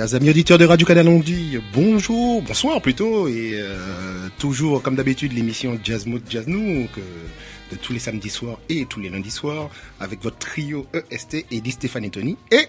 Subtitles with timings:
[0.00, 5.34] Chers amis auditeurs de Radio Canal, dit bonjour, bonsoir plutôt, et euh, toujours comme d'habitude
[5.34, 7.02] l'émission Jazz Mood Jazz Nous, que,
[7.70, 9.68] de tous les samedis soirs et tous les lundis soirs,
[10.00, 12.38] avec votre trio EST et dit Stéphane et Tony.
[12.50, 12.66] Et,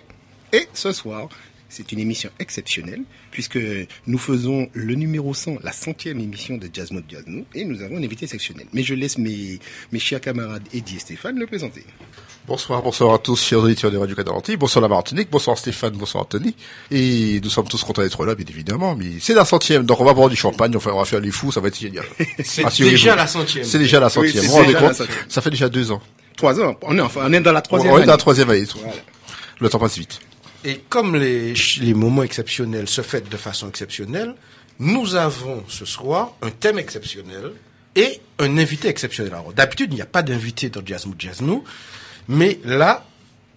[0.52, 1.30] et ce soir,
[1.70, 3.60] c'est une émission exceptionnelle puisque
[4.08, 7.82] nous faisons le numéro 100, la centième émission de Jazz Mode Jazz Nous, et nous
[7.82, 8.66] avons un invité exceptionnel.
[8.74, 9.58] Mais je laisse mes,
[9.94, 11.86] mes chers camarades Eddie et Stéphane le présenter.
[12.48, 16.24] Bonsoir, bonsoir à tous, chers auditeurs de Radio Canada Bonsoir la Martinique, bonsoir Stéphane, bonsoir
[16.24, 16.56] Anthony.
[16.90, 18.96] Et nous sommes tous contents d'être là, bien évidemment.
[18.96, 21.52] Mais c'est la centième, donc on va boire du champagne, on va faire les fous,
[21.52, 22.04] ça va être génial.
[22.44, 23.64] c'est déjà la centième.
[23.64, 24.44] C'est déjà la centième.
[24.44, 26.02] vous rendez compte Ça fait déjà deux ans.
[26.36, 26.76] Trois ans.
[26.82, 28.02] On est, enfin, on est dans la troisième on, année.
[28.02, 28.66] On est dans la troisième année.
[29.60, 30.20] Le temps passe vite.
[30.66, 34.34] Et comme les, les moments exceptionnels se fêtent de façon exceptionnelle,
[34.80, 37.52] nous avons ce soir un thème exceptionnel
[37.96, 39.34] et un invité exceptionnel.
[39.34, 41.64] Alors d'habitude, il n'y a pas d'invité dans Jazz Mood Jazz Nous,
[42.32, 43.06] mais là,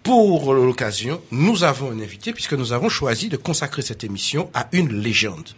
[0.03, 4.69] pour l'occasion, nous avons un invité puisque nous avons choisi de consacrer cette émission à
[4.73, 5.49] une légende.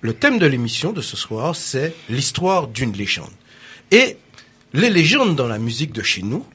[0.00, 3.32] Le thème de l'émission de ce soir, c'est l'histoire d'une légende.
[3.90, 4.16] Et
[4.72, 6.46] les légendes dans la musique de chez nous,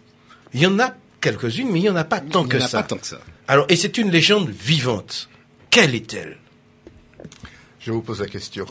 [0.54, 2.64] il y en a quelques-unes, mais il n'y en a pas tant Il que n'y
[2.64, 2.82] en a ça.
[2.84, 3.20] pas tant que ça.
[3.48, 5.28] Alors, et c'est une légende vivante.
[5.70, 6.38] Quelle est-elle?
[7.80, 8.66] Je vous pose la question.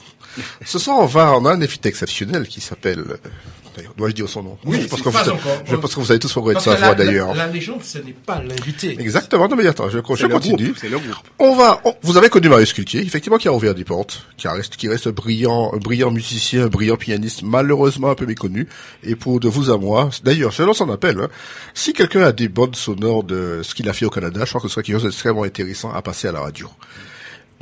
[0.65, 3.17] Ce soir, on va, on a un invité exceptionnel qui s'appelle, euh,
[3.75, 4.59] d'ailleurs, dois-je dire son nom?
[4.65, 5.39] Oui, je pense que vous, encore.
[5.65, 7.35] je pense que vous avez tous regretté Parce sa voix d'ailleurs.
[7.35, 8.97] la, la légende, ce n'est pas l'invité.
[9.01, 10.65] Exactement, non mais attends, je, je continue.
[10.65, 10.79] groupe.
[10.81, 11.15] C'est le groupe.
[11.39, 14.49] On va, on- vous avez connu Marius Cultier, effectivement, qui a ouvert des portes, qui
[14.49, 18.69] reste, qui reste brillant, un brillant musicien, un brillant pianiste, malheureusement un peu méconnu.
[19.03, 21.19] Et pour de vous à moi, d'ailleurs, je lance un appel.
[21.21, 21.29] hein.
[21.75, 24.63] Si quelqu'un a des bandes sonores de ce qu'il a fait au Canada, je pense
[24.63, 26.69] que ce serait quelque chose d'extrêmement intéressant à passer à la radio.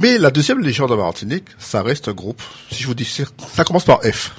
[0.01, 2.43] Mais la deuxième légende de Martinique, ça reste un groupe.
[2.73, 4.33] Si je vous dis, ça commence par F.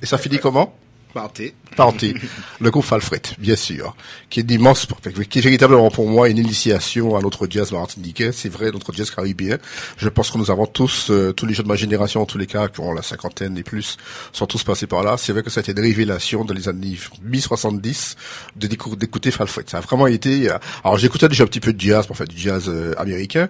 [0.00, 0.74] Et ça finit comment?
[1.16, 1.54] Partez.
[1.76, 2.14] Parti,
[2.60, 3.96] le groupe Falfret, bien sûr,
[4.28, 4.86] qui est d'immense,
[5.30, 9.10] qui est véritablement pour moi une initiation à notre jazz martiniquais, c'est vrai, notre jazz
[9.10, 9.56] caribéen.
[9.96, 12.36] Je pense que nous avons tous, euh, tous les jeunes de ma génération, en tous
[12.36, 13.96] les cas, qui ont la cinquantaine et plus,
[14.32, 15.16] sont tous passés par là.
[15.16, 18.14] C'est vrai que ça a été une révélation dans les années mi-70
[18.56, 19.64] de décou- d'écouter Falfret.
[19.66, 22.28] Ça a vraiment été, euh, alors j'écoutais déjà un petit peu de jazz, pour faire
[22.28, 23.48] du jazz euh, américain,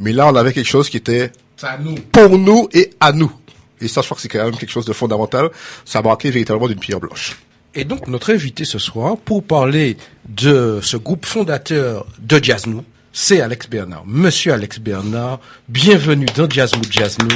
[0.00, 1.32] mais là on avait quelque chose qui était
[1.62, 1.94] à nous.
[2.12, 3.32] pour nous et à nous.
[3.80, 5.50] Et ça, je crois que c'est quand même quelque chose de fondamental.
[5.84, 7.36] Ça a marqué véritablement d'une pierre blanche.
[7.74, 9.96] Et donc, notre invité ce soir, pour parler
[10.28, 12.82] de ce groupe fondateur de Jazz Nous,
[13.12, 14.04] c'est Alex Bernard.
[14.06, 17.28] Monsieur Alex Bernard, bienvenue dans Jazz Nous.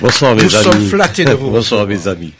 [0.00, 0.64] Bonsoir mes Nous amis.
[0.64, 1.86] sommes flattés de vous Bonsoir recevoir.
[1.86, 2.32] mes amis.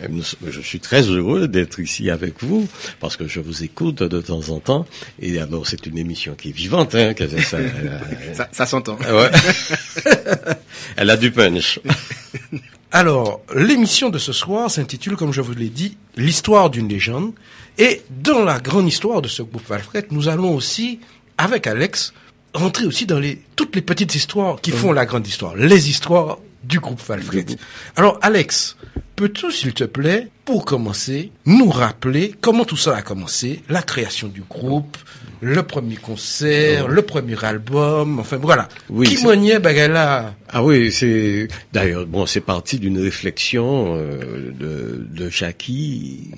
[0.00, 2.68] Je suis très heureux d'être ici avec vous
[3.00, 4.86] parce que je vous écoute de temps en temps
[5.20, 6.94] et alors c'est une émission qui est vivante.
[6.94, 7.58] Hein, que ça, ça-
[8.34, 8.96] Ça, ça s'entend.
[8.98, 9.30] ouais.
[10.96, 11.80] Elle a du punch.
[12.92, 17.32] Alors, l'émission de ce soir s'intitule, comme je vous l'ai dit, L'histoire d'une légende.
[17.78, 21.00] Et dans la grande histoire de ce groupe Valfret, nous allons aussi,
[21.36, 22.14] avec Alex,
[22.54, 25.54] rentrer aussi dans les, toutes les petites histoires qui font la grande histoire.
[25.56, 27.44] Les histoires du groupe Valfret.
[27.96, 28.76] Alors, Alex,
[29.16, 34.28] peux-tu, s'il te plaît, pour commencer, nous rappeler comment tout ça a commencé, la création
[34.28, 34.96] du groupe,
[35.40, 38.68] le premier concert, le premier album, enfin voilà.
[38.88, 39.16] Oui, Qui
[39.58, 40.34] bagala?
[40.48, 46.30] Ah oui, c'est d'ailleurs bon, c'est parti d'une réflexion euh, de, de Jackie,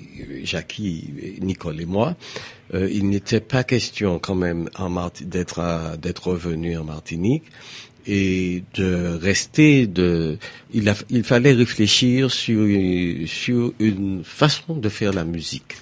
[0.43, 2.15] Jackie, Nicole et moi.
[2.73, 7.43] Euh, il n'était pas question quand même en Marti- d'être à- d'être revenu en Martinique
[8.07, 10.37] et de rester de.
[10.73, 12.65] Il a, il fallait réfléchir sur
[13.27, 15.75] sur une façon de faire la musique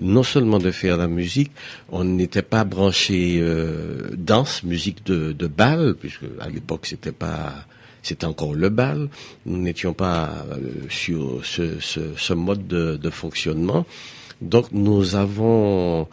[0.00, 1.52] non seulement de faire la musique,
[1.90, 7.52] on n'était pas branché euh, danse, musique de, de bal, puisque à l'époque c'était pas,
[8.02, 9.08] c'était encore le bal.
[9.46, 13.84] Nous n'étions pas euh, sur ce, ce, ce mode de, de fonctionnement.
[14.40, 16.08] Donc nous avons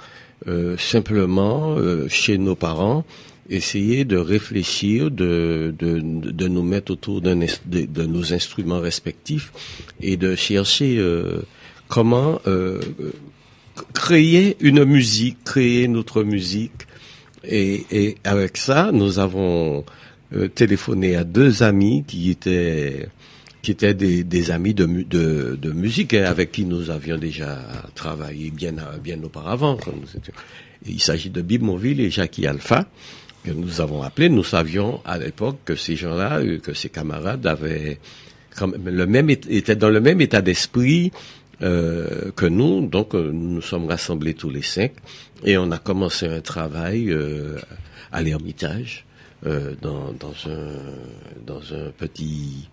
[0.47, 3.05] euh, simplement euh, chez nos parents
[3.49, 7.33] essayé de réfléchir, de, de, de nous mettre autour de,
[7.65, 9.51] de nos instruments respectifs
[10.01, 11.41] et de chercher euh,
[11.87, 12.79] comment euh,
[13.93, 16.87] créer une musique, créer notre musique.
[17.43, 19.85] Et, et avec ça, nous avons
[20.33, 23.07] euh, téléphoné à deux amis qui étaient
[23.61, 27.59] qui étaient des, des amis de, de, de musique et avec qui nous avions déjà
[27.95, 29.77] travaillé bien bien auparavant.
[30.85, 32.87] Il s'agit de Bib Moville et Jackie Alpha
[33.51, 34.29] nous avons appelés.
[34.29, 37.99] Nous savions à l'époque que ces gens-là, euh, que ces camarades avaient
[38.85, 41.11] le même étaient dans le même état d'esprit
[41.61, 42.87] euh, que nous.
[42.87, 44.93] Donc, euh, nous nous sommes rassemblés tous les cinq
[45.43, 47.15] et on a commencé un travail
[48.11, 49.05] à l'Ermitage
[49.43, 52.67] dans, dans un petit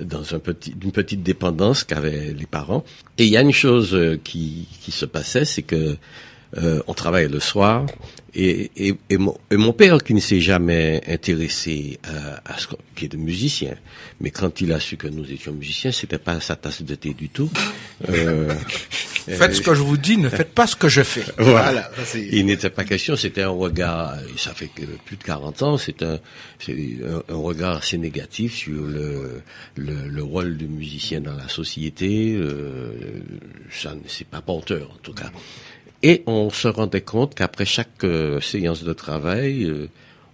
[0.00, 2.84] dans un petit d'une petite dépendance qu'avaient les parents.
[3.18, 5.96] Et il y a une chose qui qui se passait, c'est que
[6.58, 7.84] Euh, on travaillait le soir
[8.34, 12.66] et, et, et, mon, et mon père qui ne s'est jamais intéressé à, à ce
[12.94, 13.74] qui est de musicien,
[14.20, 17.12] mais quand il a su que nous étions musiciens, c'était pas sa tasse de thé
[17.12, 17.50] du tout.
[18.08, 18.54] Euh,
[19.28, 21.24] Faites ce que je vous dis, ne faites pas ce que je fais.
[21.38, 21.90] voilà.
[22.14, 26.00] Il n'était pas question, c'était un regard, ça fait que plus de 40 ans, c'est
[26.04, 26.20] un,
[26.60, 26.72] c'est
[27.04, 29.42] un, un regard assez négatif sur le,
[29.76, 32.34] le, le rôle du musicien dans la société.
[32.36, 32.92] Euh,
[33.72, 35.32] ça, ne- c'est pas porteur en tout cas.
[36.02, 39.88] Et on se rendait compte qu'après chaque euh, séance de travail, euh,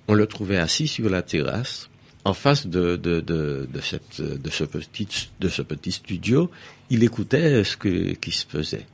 [0.09, 1.89] on le trouvait assis sur la terrasse,
[2.25, 6.51] en face de, de, de, de, cette, de, ce petit, de ce petit studio.
[6.91, 8.87] Il écoutait ce que, qui se faisait.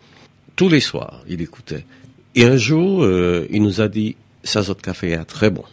[0.56, 1.84] Tous les soirs, il écoutait.
[2.34, 5.64] Et un jour, euh, il nous a dit, ça autre café est très bon.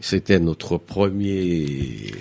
[0.00, 2.12] C'était notre premier,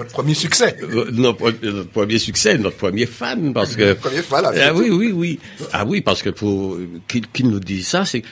[0.00, 0.76] Votre premier succès.
[0.82, 4.88] euh, notre, notre premier succès, notre premier fan, parce que Premier fan, là, ah oui,
[4.88, 5.38] oui, oui.
[5.74, 8.22] Ah oui, parce que pour qu'il qu'il nous dise ça, c'est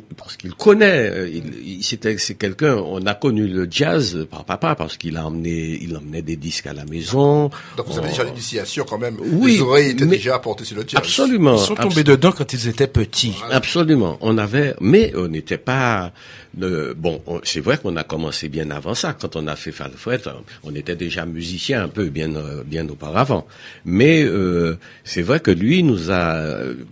[0.00, 1.10] pour- parce qu'il connaît.
[1.10, 1.44] euh, Il,
[1.78, 2.76] il- c'était c'est quelqu'un.
[2.76, 6.66] On a connu le jazz par papa parce qu'il a emmené, il emmenait des disques
[6.66, 7.50] à la maison.
[7.76, 9.16] Donc vous avez On- déjà l'initiation quand même.
[9.20, 10.96] Oui, Les oreilles étaient mais- déjà portées sur le jazz.
[10.98, 11.56] Absolument.
[11.56, 13.34] Ils sont tombés dedans quand ils étaient petits.
[13.50, 14.18] Absolument.
[14.20, 16.12] On avait, mais on n'était pas.
[16.60, 19.14] euh, bon, on- c'est vrai qu'on a commencé bien avant ça.
[19.18, 20.20] Quand on a fait Falfret,
[20.64, 23.46] on était déjà musicien un peu bien euh, bien auparavant.
[23.86, 26.46] Mais euh, c'est vrai que lui nous a.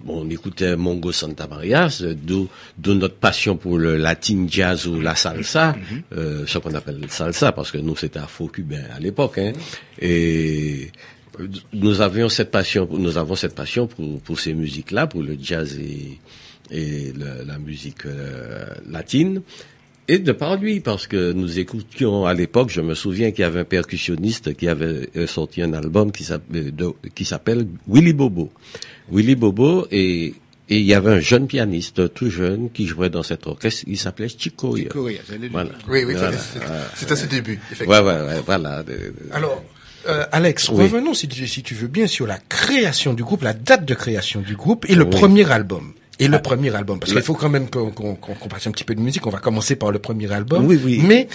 [0.05, 1.89] bon, on écoutait Mongo Santa Maria,
[2.25, 2.49] d'où
[2.95, 5.75] notre passion pour le latin jazz ou la salsa,
[6.17, 9.39] euh, ce qu'on appelle le salsa, parce que nous c'était afro-cubain à l'époque.
[9.39, 9.53] Hein,
[10.01, 10.91] et
[11.73, 15.79] nous avions cette passion, nous avons cette passion pour, pour ces musiques-là, pour le jazz
[15.79, 16.19] et,
[16.71, 19.43] et le- la musique euh, latine.
[20.09, 23.45] Et de par lui, parce que nous écoutions à l'époque, je me souviens qu'il y
[23.45, 28.13] avait un percussionniste qui avait euh, sorti un album qui s'appelle, de- qui s'appelle Willy
[28.13, 28.51] Bobo.
[29.13, 30.35] Willy Bobo et
[30.71, 33.99] et il y avait un jeune pianiste tout jeune qui jouait dans cet orchestre, il
[33.99, 34.77] s'appelait Chico.
[34.77, 34.89] Le
[35.51, 35.71] Voilà.
[35.89, 36.39] Oui, oui, Voilà.
[36.39, 36.61] c'est-
[36.95, 38.03] c'était ses débuts, effectivement.
[38.03, 38.83] Ouais, ouais, ouais, voilà.
[39.33, 39.63] Alors,
[40.09, 40.85] euh, Alex, Oui.
[40.85, 43.95] revenons si tu, si tu veux bien sur la création du groupe, la date de
[43.95, 45.11] création du groupe et le Oui.
[45.11, 45.93] premier album.
[46.21, 46.41] Et le Ah.
[46.41, 49.01] premier album, parce qu'il faut quand même qu'on qu'on qu'on passe un petit peu de
[49.01, 49.27] musique.
[49.27, 50.65] On va commencer par le premier album.
[50.67, 51.01] Oui, oui.
[51.05, 51.27] Mais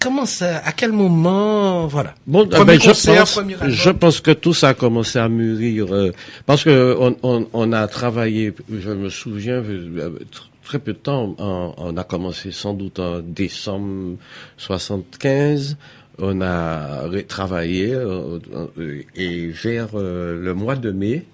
[0.00, 2.14] comment ça À quel moment Voilà.
[2.26, 3.70] Bon, Premier ah ben, je concert, pense, premier album.
[3.70, 6.12] je pense que tout ça a commencé à mûrir euh,
[6.46, 8.52] parce que on, on, on a travaillé.
[8.72, 11.34] Je me souviens euh, tr- très peu de temps.
[11.38, 14.16] on a commencé sans doute en décembre
[14.56, 15.76] 75.
[16.18, 18.38] On a travaillé euh,
[18.78, 21.24] euh, et vers euh, le mois de mai.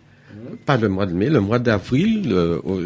[0.66, 2.34] Pas le mois de mai, le mois d'avril,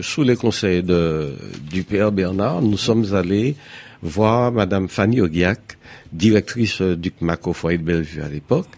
[0.02, 1.34] sous les conseils de,
[1.70, 3.56] du père Bernard, nous sommes allés
[4.02, 5.60] voir Madame Fanny Ogiac,
[6.12, 8.68] directrice du CMAC foyer de Bellevue à l'époque,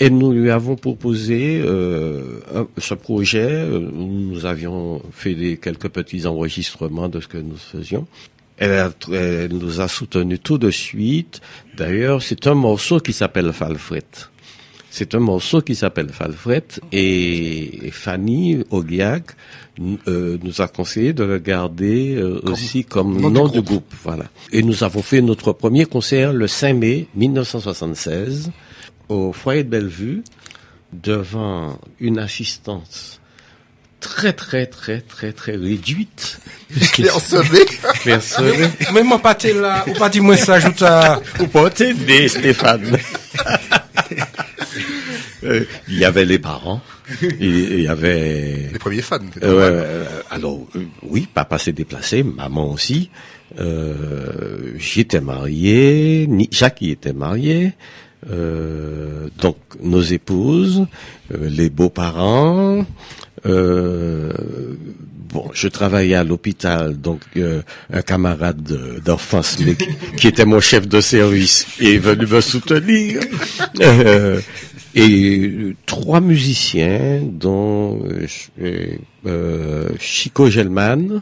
[0.00, 2.40] et nous lui avons proposé euh,
[2.78, 3.64] ce projet.
[3.64, 8.06] où Nous avions fait des, quelques petits enregistrements de ce que nous faisions.
[8.56, 11.40] Elle, elle nous a soutenus tout de suite.
[11.76, 14.04] D'ailleurs, c'est un morceau qui s'appelle Falfret.
[14.96, 16.62] C'est un morceau qui s'appelle Falfret
[16.92, 19.24] et Fanny Ogiac
[20.06, 23.92] euh, nous a conseillé de le garder euh, aussi comme nom nom, du du groupe.
[24.04, 24.26] Voilà.
[24.52, 28.52] Et nous avons fait notre premier concert le 5 mai 1976
[29.08, 30.22] au foyer de Bellevue
[30.92, 33.20] devant une assistance
[33.98, 36.38] très très très très très réduite.
[36.92, 37.66] Claire Sommet.
[38.04, 38.70] Personne.
[38.92, 41.20] Même en pâté là, ou pas dis-moi ça, ajoute à...
[41.40, 42.96] Ou pas t'aider, Stéphane.
[45.44, 46.80] Euh, Il y avait les parents,
[47.40, 49.18] il y avait Les premiers fans.
[49.42, 53.10] Euh, alors, euh, oui, papa s'est déplacé, maman aussi.
[53.58, 57.72] Euh, J'étais marié, Jackie était marié.
[58.30, 60.86] Euh, donc nos épouses,
[61.32, 62.86] euh, les beaux-parents.
[63.46, 64.32] Euh,
[65.32, 67.60] bon, je travaillais à l'hôpital, donc euh,
[67.92, 69.58] un camarade de- d'enfance
[70.16, 73.20] qui était mon chef de service est venu me soutenir.
[73.82, 74.40] Euh,
[74.94, 78.26] et euh, trois musiciens, dont euh,
[78.60, 78.86] euh,
[79.26, 81.20] euh, Chico Gelman,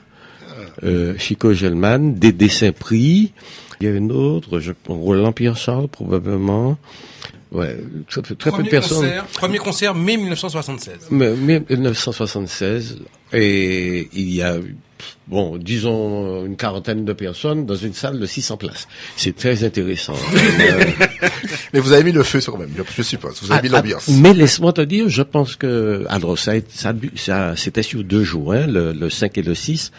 [0.84, 3.32] euh, Chico Gelman, Dédé Saint-Prix,
[3.80, 6.76] il y a une autre, je, Roland Pierre-Charles probablement.
[7.50, 7.76] Ouais,
[8.08, 8.98] très, peu- très peu de Premier personnes.
[9.02, 11.08] concert, premier concert, mai 1976.
[11.10, 12.98] Mais, mais 1976,
[13.34, 14.56] et il y a,
[15.28, 18.88] bon, disons une quarantaine de personnes dans une salle de 600 places.
[19.16, 20.14] C'est très intéressant.
[20.60, 20.84] Euh,
[21.72, 23.40] Mais vous avez mis le feu sur même, je, suppose.
[23.42, 24.06] Vous avez mis ah, l'ambiance.
[24.08, 26.92] ah, mais laisse-moi te dire, je pense que alors ça, ça,
[27.56, 29.90] c'était sur deux jours, hein, le, le 5 et le 6.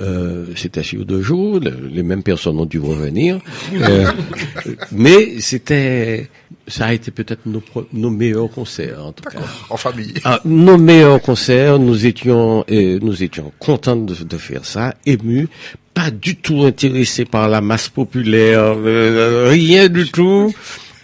[0.00, 3.40] Euh, c'était sur deux jours, le- les mêmes personnes ont dû revenir,
[3.74, 4.10] Euh,
[4.92, 6.28] mais c'était
[6.68, 9.38] ça a été peut-être nos, meilleurs concerts en tout cas.
[9.70, 10.14] En famille.
[10.24, 15.48] Ah, nos meilleurs concerts, nous étions, euh, nous étions contents de, de faire ça, émus,
[15.94, 20.54] pas du tout intéressés par la masse populaire, euh, rien du tout.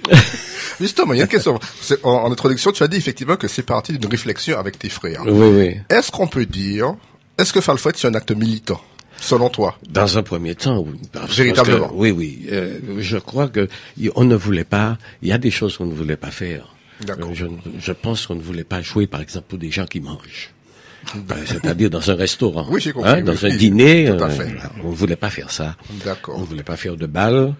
[0.80, 1.58] Justement, il y a une question.
[2.02, 5.22] En, en introduction, tu as dit effectivement que c'est parti d'une réflexion avec tes frères.
[5.26, 5.76] Oui, oui.
[5.88, 6.94] Est-ce qu'on peut dire,
[7.38, 8.80] est-ce que Falfret c'est un acte militant,
[9.20, 10.98] selon toi Dans un premier temps, oui.
[11.36, 11.88] Véritablement.
[11.88, 12.46] que- oui, oui.
[12.52, 13.68] Euh, je crois que
[14.14, 14.98] on ne voulait pas.
[15.22, 16.74] Il y a des choses qu'on ne voulait pas faire.
[17.00, 17.30] D'accord.
[17.30, 17.46] Euh, Je,
[17.80, 20.50] je pense qu'on ne voulait pas jouer, par exemple, pour des gens qui mangent.
[21.16, 22.66] Euh, C'est-à-dire dans un restaurant.
[22.70, 24.06] Oui, j'ai compris, Hein, oui, dans un dîner.
[24.16, 24.54] tout à euh, fait.
[24.82, 25.76] on ne voulait pas faire ça.
[26.04, 26.36] D'accord.
[26.38, 27.54] On ne voulait pas faire de bal.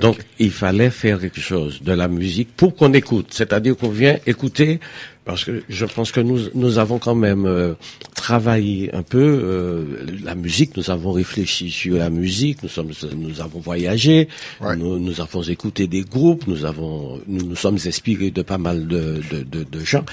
[0.00, 3.28] Donc, il fallait faire quelque chose, de la musique, pour qu'on écoute.
[3.30, 4.78] C'est-à-dire qu'on vient écouter,
[5.24, 7.74] parce que je pense que nous, nous avons quand même euh,
[8.14, 9.84] travaillé un peu euh,
[10.22, 10.76] la musique.
[10.76, 12.62] Nous avons réfléchi sur la musique.
[12.62, 14.28] Nous sommes, nous avons voyagé.
[14.60, 14.76] Ouais.
[14.76, 16.46] Nous, nous avons écouté des groupes.
[16.46, 20.04] Nous avons, nous nous sommes inspirés de pas mal de, de, de, de gens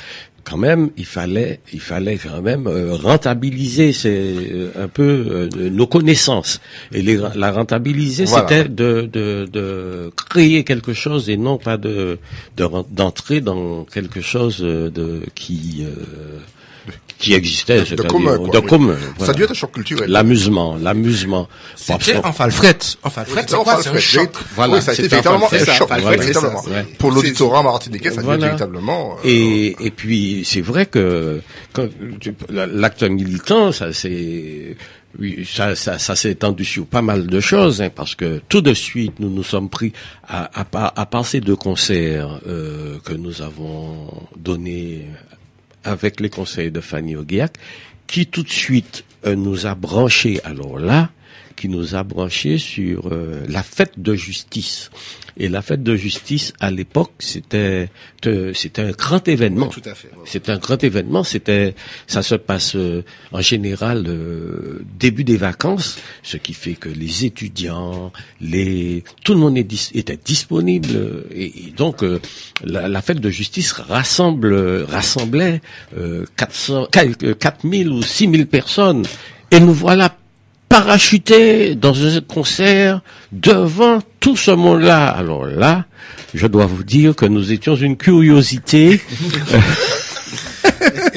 [0.47, 5.69] quand même, il fallait, il fallait quand même euh, rentabiliser ces, euh, un peu euh,
[5.69, 6.61] nos connaissances.
[6.93, 8.47] Et les, la rentabiliser, Voilà.
[8.47, 12.17] c'était de, de, de créer quelque chose et non pas de
[12.55, 16.39] de ren- d'entrer dans quelque chose de qui euh,
[17.19, 18.65] qui existait, De c'est-à-dire commun, quoi, de oui.
[18.67, 18.95] commun.
[19.19, 20.09] Ça a dû être un choc culturel.
[20.09, 21.47] L'amusement, l'amusement.
[21.75, 22.77] C'était en falfret.
[23.03, 24.31] En falfret, C'était c'est en quoi C'est un choc.
[24.55, 26.63] Voilà, oui, ça a été véritablement un choc, véritablement.
[26.99, 28.37] Pour l'auditorat martiniquais, ça a Voilà.
[28.37, 29.15] été véritablement.
[29.15, 31.41] euh, Et, et puis c'est vrai que
[32.49, 34.75] l'acte militant, ça c'est
[35.19, 38.61] oui, ça, ça, ça s'est étendu sur pas mal de choses, hein, parce que tout
[38.61, 39.91] de suite nous nous sommes pris
[40.27, 45.05] à, à, à part ces deux concerts euh, que nous avons donnés
[45.87, 47.57] avec les conseils de Fanny Oguiac,
[48.07, 51.09] qui tout de suite euh, nous a branchés, alors là,
[51.55, 54.91] qui nous a branchés sur euh, la fête de justice.
[55.39, 57.89] Et la fête de justice, à l'époque, c'était
[58.25, 59.67] euh, c'était un grand événement.
[59.67, 60.09] Tout à fait.
[60.25, 61.23] C'est un grand événement.
[61.23, 61.75] C'était,
[62.07, 67.25] ça se passe euh, en général euh, début des vacances, ce qui fait que les
[67.25, 72.19] étudiants, les, tout le monde est dis- était disponible euh, et, et donc euh,
[72.63, 75.61] la, la fête de justice rassemble, euh, rassemblait
[75.97, 76.87] euh, 400,
[77.39, 79.03] 4000 ou 6000 personnes
[79.51, 80.16] et nous voilà
[80.69, 85.07] parachutés dans un concert devant tout ce monde-là.
[85.07, 85.85] Alors là,
[86.33, 89.01] je dois vous dire que nous étions une curiosité.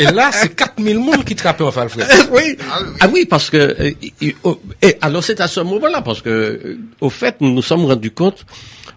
[0.01, 2.07] Et là, c'est 4000 monde qui trappent en falfret.
[2.33, 2.57] oui.
[3.01, 6.79] Ah oui, parce que euh, oh, et alors c'est à ce moment-là parce que euh,
[7.01, 8.47] au fait nous nous sommes rendus compte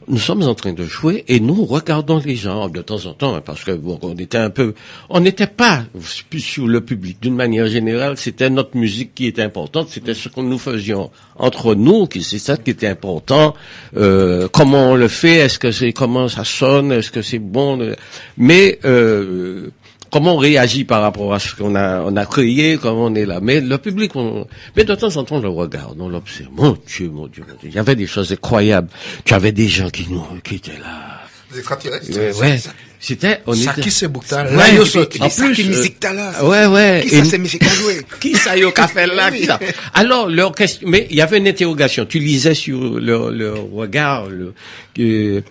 [0.07, 3.35] nous sommes en train de jouer et nous regardons les gens de temps en temps
[3.35, 4.73] hein, parce que bon, on était un peu
[5.09, 5.83] on n'était pas
[6.29, 10.29] plus sur le public d'une manière générale c'était notre musique qui était importante c'était ce
[10.29, 13.53] que nous faisions entre nous qui c'est ça qui était important
[13.95, 17.79] euh, comment on le fait est-ce que c'est comment ça sonne est-ce que c'est bon
[17.81, 17.95] euh,
[18.37, 19.69] mais euh,
[20.13, 23.25] comment on réagit par rapport à ce qu'on a, on a créé, comment on est
[23.25, 23.39] là.
[23.41, 24.45] Mais le public, on,
[24.77, 26.49] mais de temps en temps, on le regarde, on l'observe.
[26.55, 27.69] Mon Dieu, mon Dieu, mon Dieu.
[27.69, 28.89] Il y avait des choses incroyables.
[29.25, 31.21] Tu avais des gens qui nous, qui étaient là.
[31.51, 32.15] Des extraterrestres.
[32.15, 32.59] Ouais, ouais.
[32.99, 33.81] C'était, on Ça était.
[33.81, 35.21] qui c'est Boukta Ouais, Là, yo sorti.
[35.21, 36.45] en plus, euh, musique là?
[36.45, 37.05] Ouais, ouais.
[37.09, 39.29] Qui ça, c'est qui a joué qui ça y a au café là?
[39.29, 39.59] Qui ça?
[39.93, 42.05] Alors leur question, mais il y avait une interrogation.
[42.05, 44.53] Tu lisais sur leur, leur regard le,
[44.95, 45.43] que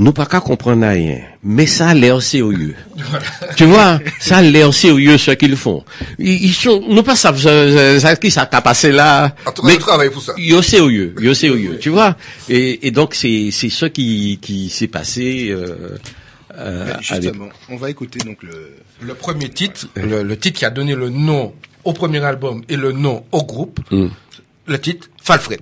[0.00, 2.74] nous pas qu'à comprendre rien, mais ça a l'air sérieux.
[3.56, 5.84] tu vois, ça a l'air sérieux ce qu'ils font.
[6.18, 9.34] Ils, ils sont, nous pas savent ça, qui ça t'a passé là?
[9.44, 10.32] En tout cas, pour ça.
[10.38, 12.16] Yo sérieux, yo sérieux, tu vois?
[12.48, 15.48] Et, et donc c'est c'est ce qui qui s'est passé.
[15.50, 15.98] Euh,
[16.56, 16.94] euh.
[17.00, 18.76] Justement, on va écouter donc le.
[19.02, 21.54] Le premier titre, le, le titre qui a donné le nom
[21.84, 24.08] au premier album et le nom au groupe, Mm.
[24.66, 25.60] le titre Falfret.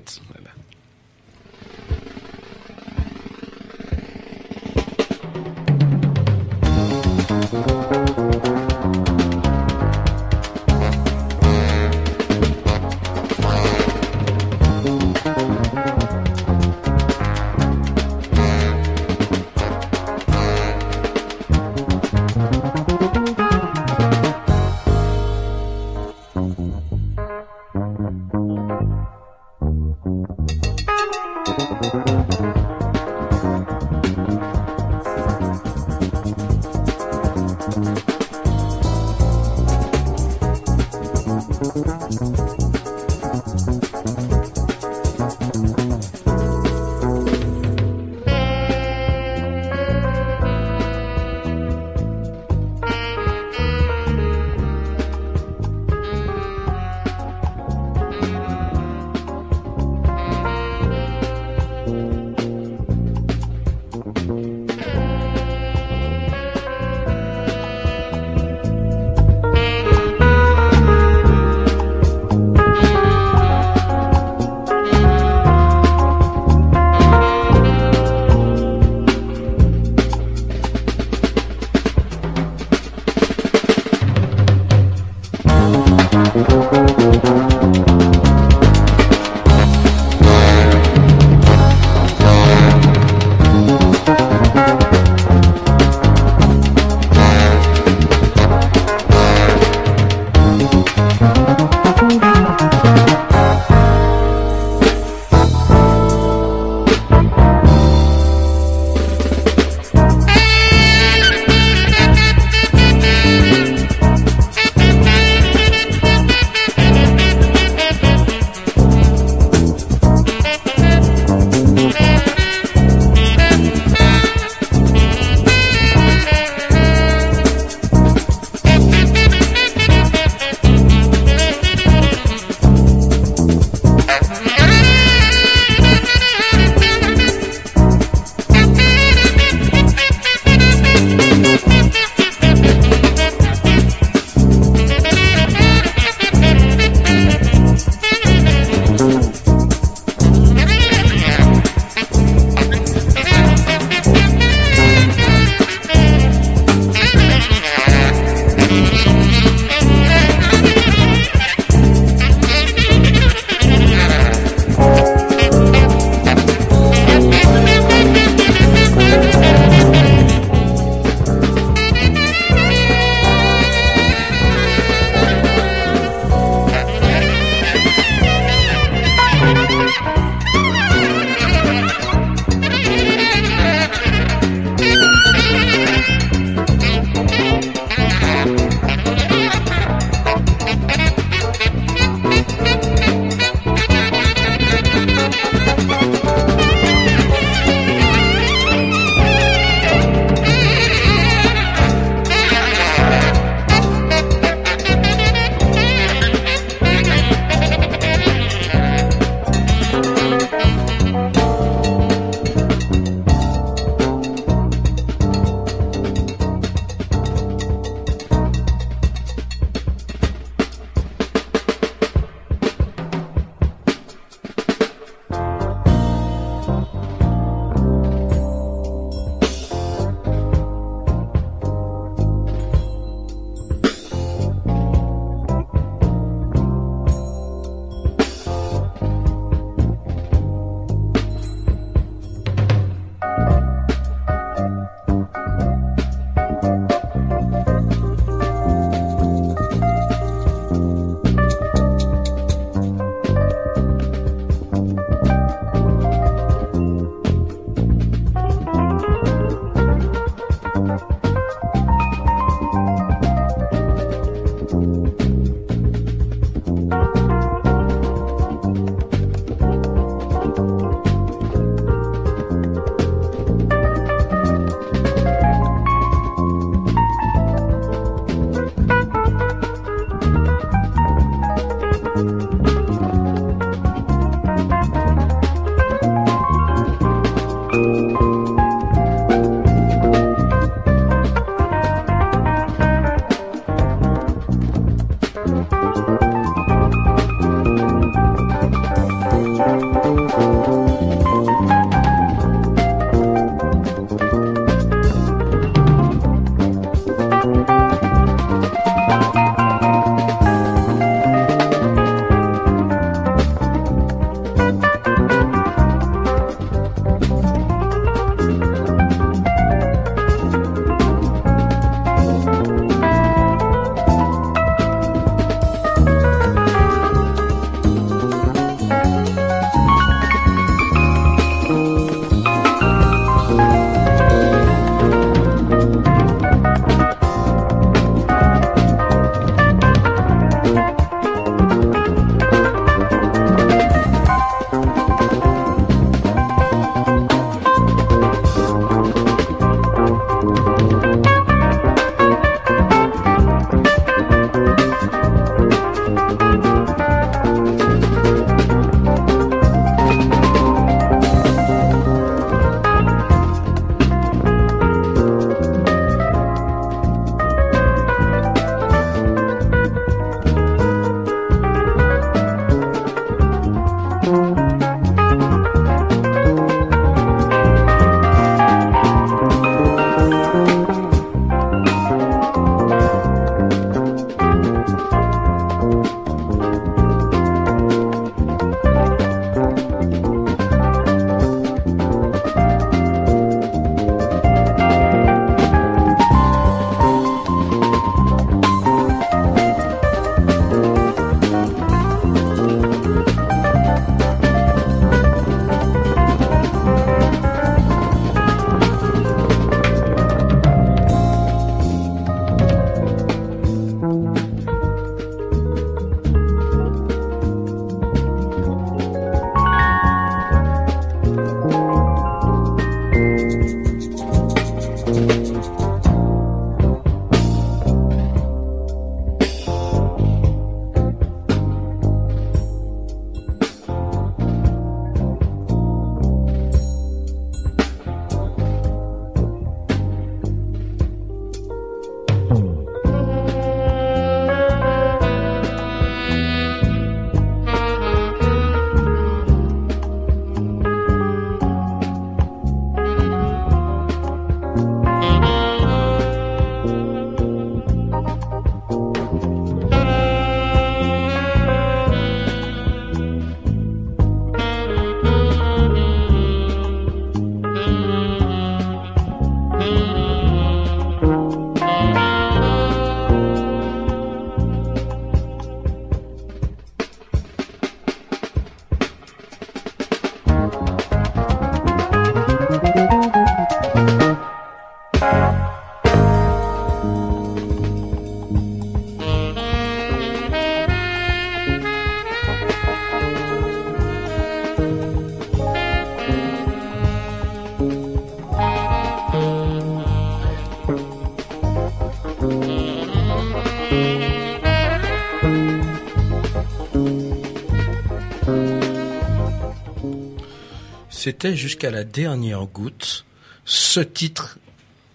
[511.29, 513.27] C'était jusqu'à la dernière goutte
[513.67, 514.57] ce titre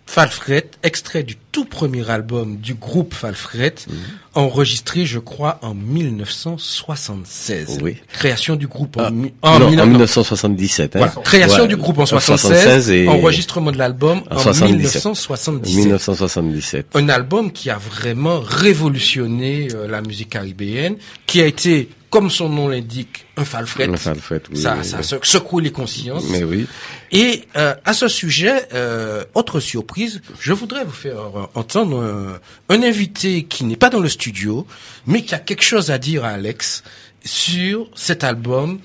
[0.06, 3.95] Falfret, extrait du tout premier album du groupe Falfret, Mhm.
[4.36, 7.80] enregistré, je crois, en 1976.
[7.82, 7.97] Oui.
[8.12, 10.95] Création du groupe en, Ah, mi- non, en en 19- 1977.
[10.95, 10.99] Hein.
[10.99, 11.13] Voilà.
[11.23, 11.67] Création Ouais.
[11.67, 15.04] du groupe en 76 76, et enregistrement de l'album en en 77.
[15.04, 15.76] 1977.
[15.78, 16.86] 1977.
[16.93, 22.47] Un album qui a vraiment révolutionné euh, la musique caribéenne, qui a été, comme son
[22.47, 23.89] nom l'indique, un falfret.
[23.89, 26.26] Un falfret, oui, ça, secoue les consciences.
[26.30, 26.67] Mais oui.
[27.12, 32.39] Et euh, à ce sujet, euh, autre surprise, je voudrais vous faire euh, entendre un,
[32.69, 34.67] un invité qui n'est pas dans le studio,
[35.08, 36.84] mais qui a quelque chose à dire à Alex
[37.26, 38.78] sur cet album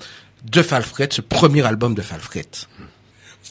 [0.45, 2.49] de Falfret, ce premier album de Falfret.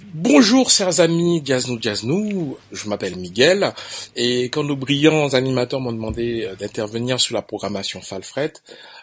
[0.05, 3.73] Bonjour chers amis Jazz Jaznou, je m'appelle Miguel
[4.15, 8.53] et quand nos brillants animateurs m'ont demandé euh, d'intervenir sur la programmation Falfret,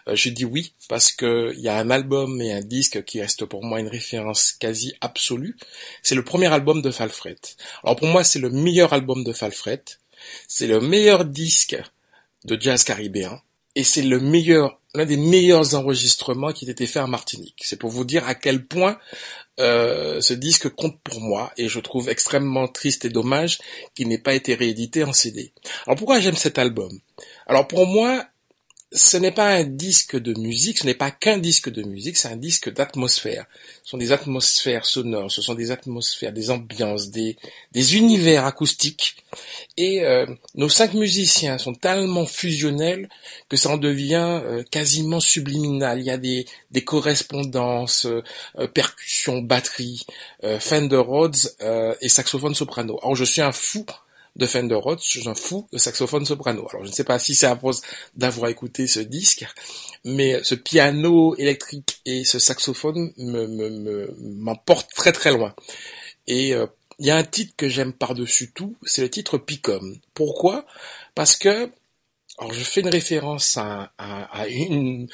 [0.08, 3.20] euh, j'ai dit oui parce que il y a un album et un disque qui
[3.20, 5.56] reste pour moi une référence quasi absolue.
[6.02, 7.36] C'est le premier album de Falfret.
[7.84, 9.84] Alors pour moi c'est le meilleur album de Falfret,
[10.48, 11.76] c'est le meilleur disque
[12.44, 13.42] de jazz caribéen
[13.74, 17.62] et c'est le meilleur l'un des meilleurs enregistrements qui ait été fait en Martinique.
[17.64, 18.98] C'est pour vous dire à quel point
[19.58, 23.58] euh, ce disque compte pour moi et je trouve extrêmement triste et dommage
[23.94, 25.52] qu'il n'ait pas été réédité en CD.
[25.86, 26.90] Alors pourquoi j'aime cet album?
[27.46, 28.26] Alors pour moi,
[28.96, 32.28] ce n'est pas un disque de musique, ce n'est pas qu'un disque de musique, c'est
[32.28, 33.44] un disque d'atmosphère.
[33.84, 37.36] Ce sont des atmosphères sonores, ce sont des atmosphères, des ambiances, des,
[37.72, 39.16] des univers acoustiques.
[39.76, 43.10] Et euh, nos cinq musiciens sont tellement fusionnels
[43.50, 46.00] que ça en devient euh, quasiment subliminal.
[46.00, 48.22] Il y a des, des correspondances, euh,
[48.58, 50.06] euh, percussions, batterie,
[50.42, 52.98] euh, Fender Rhodes euh, et saxophone soprano.
[53.02, 53.84] Alors je suis un fou
[54.36, 56.68] de Fender Rhodes, je suis un fou de saxophone soprano.
[56.70, 57.80] Alors je ne sais pas si c'est à cause
[58.14, 59.46] d'avoir écouté ce disque,
[60.04, 65.54] mais ce piano électrique et ce saxophone me, me, me- m'emportent très très loin.
[66.26, 66.66] Et euh,
[66.98, 69.96] il y a un titre que j'aime par-dessus tout, c'est le titre Picom.
[70.14, 70.66] Pourquoi?
[71.14, 71.70] Parce que,
[72.38, 75.08] alors je fais une référence à, à, à une,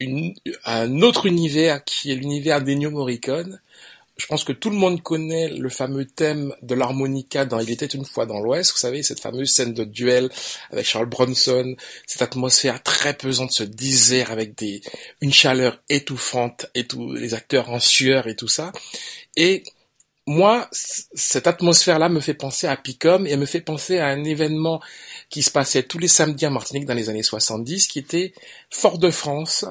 [0.00, 3.60] une, à un autre univers qui est l'univers d'Ennio Morricone.
[4.22, 7.86] Je pense que tout le monde connaît le fameux thème de l'harmonica dans Il était
[7.86, 10.30] une fois dans l'Ouest, vous savez, cette fameuse scène de duel
[10.70, 11.74] avec Charles Bronson,
[12.06, 14.80] cette atmosphère très pesante, ce désert avec des,
[15.22, 18.70] une chaleur étouffante et tous les acteurs en sueur et tout ça.
[19.34, 19.64] Et
[20.28, 24.80] moi, cette atmosphère-là me fait penser à Picom et me fait penser à un événement
[25.30, 28.34] qui se passait tous les samedis en Martinique dans les années 70, qui était
[28.70, 29.64] Fort-de-France,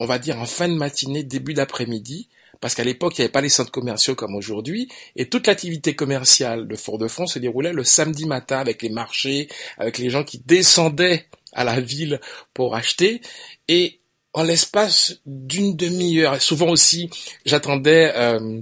[0.00, 2.28] on va dire en fin de matinée, début d'après-midi,
[2.60, 5.94] parce qu'à l'époque, il n'y avait pas les centres commerciaux comme aujourd'hui, et toute l'activité
[5.94, 10.38] commerciale de Fort-de-France se déroulait le samedi matin avec les marchés, avec les gens qui
[10.38, 12.20] descendaient à la ville
[12.54, 13.20] pour acheter,
[13.68, 14.00] et
[14.34, 17.10] en l'espace d'une demi-heure, souvent aussi,
[17.44, 18.60] j'attendais euh,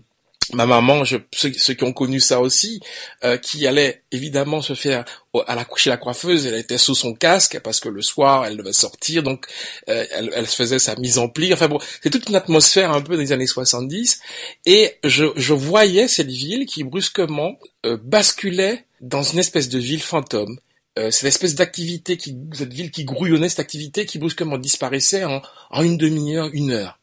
[0.52, 2.80] ma maman, je, ceux, ceux qui ont connu ça aussi,
[3.24, 5.04] euh, qui allait évidemment se faire
[5.46, 8.56] à la chez la coiffeuse, elle était sous son casque parce que le soir elle
[8.56, 9.46] devait sortir, donc
[9.88, 11.52] euh, elle, elle faisait sa mise en pli.
[11.52, 14.20] Enfin bon, c'est toute une atmosphère un peu des années 70,
[14.64, 20.02] et je, je voyais cette ville qui brusquement euh, basculait dans une espèce de ville
[20.02, 20.58] fantôme.
[20.98, 25.42] Euh, cette espèce d'activité qui, cette ville qui grouillonnait, cette activité qui brusquement disparaissait en,
[25.70, 26.98] en une demi-heure, une heure.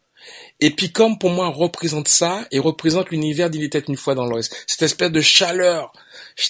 [0.59, 4.55] Et Picom, pour moi, représente ça et représente l'univers d'Il était une fois dans l'Ouest.
[4.67, 5.91] Cette espèce de chaleur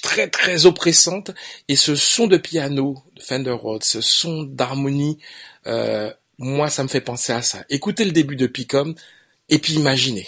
[0.02, 1.32] très très oppressante
[1.68, 5.20] et ce son de piano de Fender Rhodes, ce son d'harmonie,
[5.68, 7.64] euh, moi, ça me fait penser à ça.
[7.70, 8.96] Écoutez le début de Picom
[9.50, 10.28] et puis imaginez.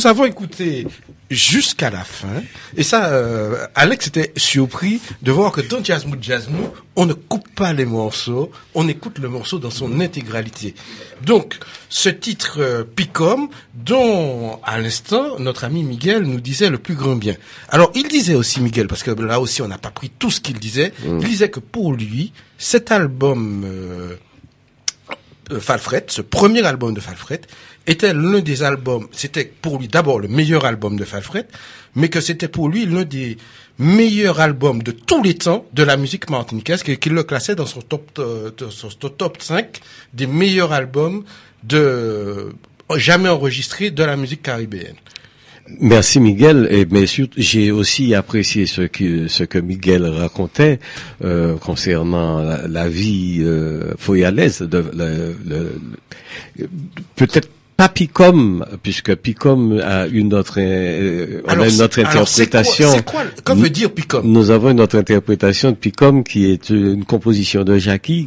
[0.00, 0.86] Nous avons écouté
[1.30, 2.42] jusqu'à la fin,
[2.74, 7.04] et ça, euh, Alex était surpris de voir que dans Jazz Mood Jazz Mood, on
[7.04, 10.74] ne coupe pas les morceaux, on écoute le morceau dans son intégralité.
[11.22, 11.58] Donc,
[11.90, 17.16] ce titre euh, Picom, dont à l'instant notre ami Miguel nous disait le plus grand
[17.16, 17.34] bien.
[17.68, 20.40] Alors, il disait aussi Miguel, parce que là aussi on n'a pas pris tout ce
[20.40, 20.94] qu'il disait.
[21.04, 24.16] Il disait que pour lui, cet album euh,
[25.52, 27.40] euh, Falfret, ce premier album de Falfret,
[27.90, 31.46] était l'un des albums, c'était pour lui d'abord le meilleur album de Falfret,
[31.94, 33.36] mais que c'était pour lui l'un des
[33.78, 37.80] meilleurs albums de tous les temps de la musique martiniquaise, qu'il le classait dans son
[37.80, 39.80] top, euh, son top 5
[40.12, 41.24] des meilleurs albums
[41.64, 42.50] de
[42.96, 44.96] jamais enregistrés de la musique caribéenne.
[45.78, 50.80] Merci Miguel, et mais surtout, j'ai aussi apprécié ce que ce que Miguel racontait
[51.22, 54.68] euh, concernant la, vie euh, foyalaise,
[57.14, 57.48] peut-être
[57.80, 62.50] pas Picom, puisque Picom a une autre, euh, on Alors, a une autre alors, c'est
[62.50, 63.02] quoi- interprétation.
[63.06, 64.22] Quoi, que veut dire Picom?
[64.24, 68.26] Nous avons une autre interprétation de Picom qui est une composition de Jackie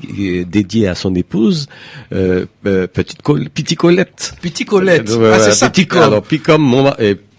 [0.50, 1.68] dédiée à son épouse,
[2.14, 4.34] euh, euh, petite Col- Petit Colette.
[4.42, 5.12] Petit Colette.
[5.12, 6.02] Euh, ah, c'est ça, Petit- Picom.
[6.02, 6.92] Alors Picom, mon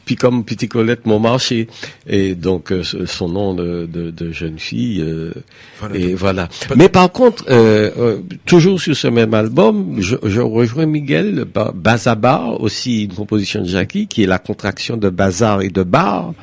[0.04, 1.68] ma- et Picom, Petit Colette, mon marché,
[2.08, 5.00] et donc euh, son nom de, de, de jeune fille.
[5.02, 5.32] euh,
[5.80, 5.96] Voilà.
[5.96, 6.48] et voilà.
[6.76, 11.72] Mais par contre, euh, euh, toujours sur ce même album, je, je rejoins Miguel Ba-
[11.74, 16.34] Bazabar, aussi une composition de Jackie, qui est la contraction de bazar et de bar.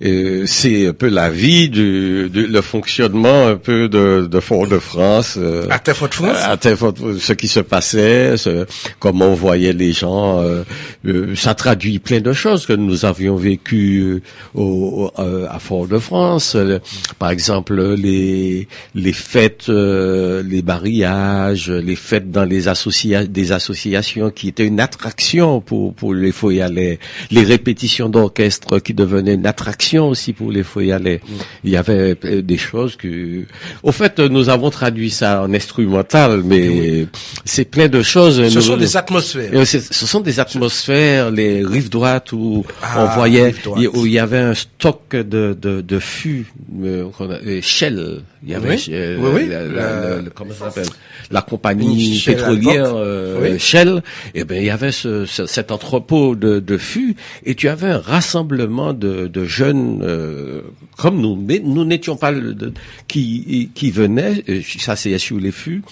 [0.00, 5.34] Euh, c'est un peu la vie, du, du- le fonctionnement un peu de, de Fort-de-France.
[5.38, 6.36] euh, À ta faute France.
[6.40, 8.64] à point, ce qui se passait, ce-
[9.00, 10.62] comment on voyait les gens, euh,
[11.06, 14.22] euh, ça traduit plein de choses que nous avions vécues
[14.54, 16.54] au, au- euh, à Fort-de-France.
[16.54, 16.78] Euh,
[17.18, 17.74] Par exemple,
[18.06, 24.66] les les fêtes, euh, les mariages, les fêtes dans les associa des associations qui étaient
[24.74, 26.98] une attraction pour pour les foyalais,
[27.36, 31.20] les répétitions d'orchestre qui devenaient une attraction aussi pour les foyalais.
[31.64, 33.44] Il y avait euh, des choses que,
[33.82, 37.06] au fait, euh, nous avons traduit ça en instrumental, mais
[37.44, 38.36] c'est plein de choses.
[38.48, 39.50] Ce Nous- sont des atmosphères.
[39.54, 42.30] euh, Ce sont des atmosphères, les rives droites
[42.82, 43.86] Ah, on voyait, rives droites.
[43.94, 46.46] où il y avait un stock de de, de fûts,
[46.82, 48.20] euh, euh, Shell.
[48.44, 49.48] Il y avait Oui, euh, oui, oui.
[49.48, 50.86] la, la- La- la- comment ça s'appelle?
[51.30, 53.58] La compagnie Shell pétrolière euh.
[53.58, 54.02] Shell.
[54.34, 57.88] Et ben il y avait ce, ce- cet entrepôt de, de fûts et tu avais
[57.90, 60.60] un rassemblement de, de jeunes euh,
[60.96, 62.72] comme nous, mais nous n'étions pas le- de-
[63.08, 65.82] qui qui venaient euh, s'asseyaient sur les fûts.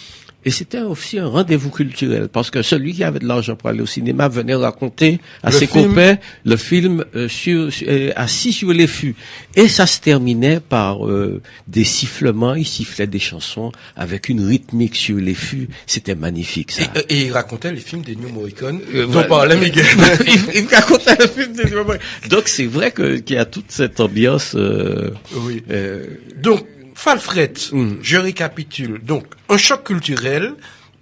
[0.47, 3.81] Et c'était aussi un rendez-vous culturel parce que celui qui avait de l'argent pour aller
[3.83, 5.89] au cinéma venait raconter à Le ses film.
[5.89, 9.17] copains le film euh, sur, sur- euh, assis sur les fûts.
[9.57, 12.55] Et ça se terminait par euh, des sifflements.
[12.55, 15.69] Ils sifflaient des chansons avec une rythmique sur les fûts.
[15.87, 16.83] C'était magnifique ça.
[17.09, 19.27] Et, et il racontait les films des New Morricone Euh, dont voilà.
[19.29, 19.85] parlait Miguel.
[20.29, 24.53] il, il racontait le film des Donc c'est vrai qu'il y a toute cette ambiance.
[24.55, 25.63] euh, oui.
[25.71, 26.05] euh,
[26.41, 26.65] Donc,
[27.01, 27.97] Falfret, Mm.
[28.03, 29.01] je récapitule.
[29.05, 30.55] Donc, un choc culturel,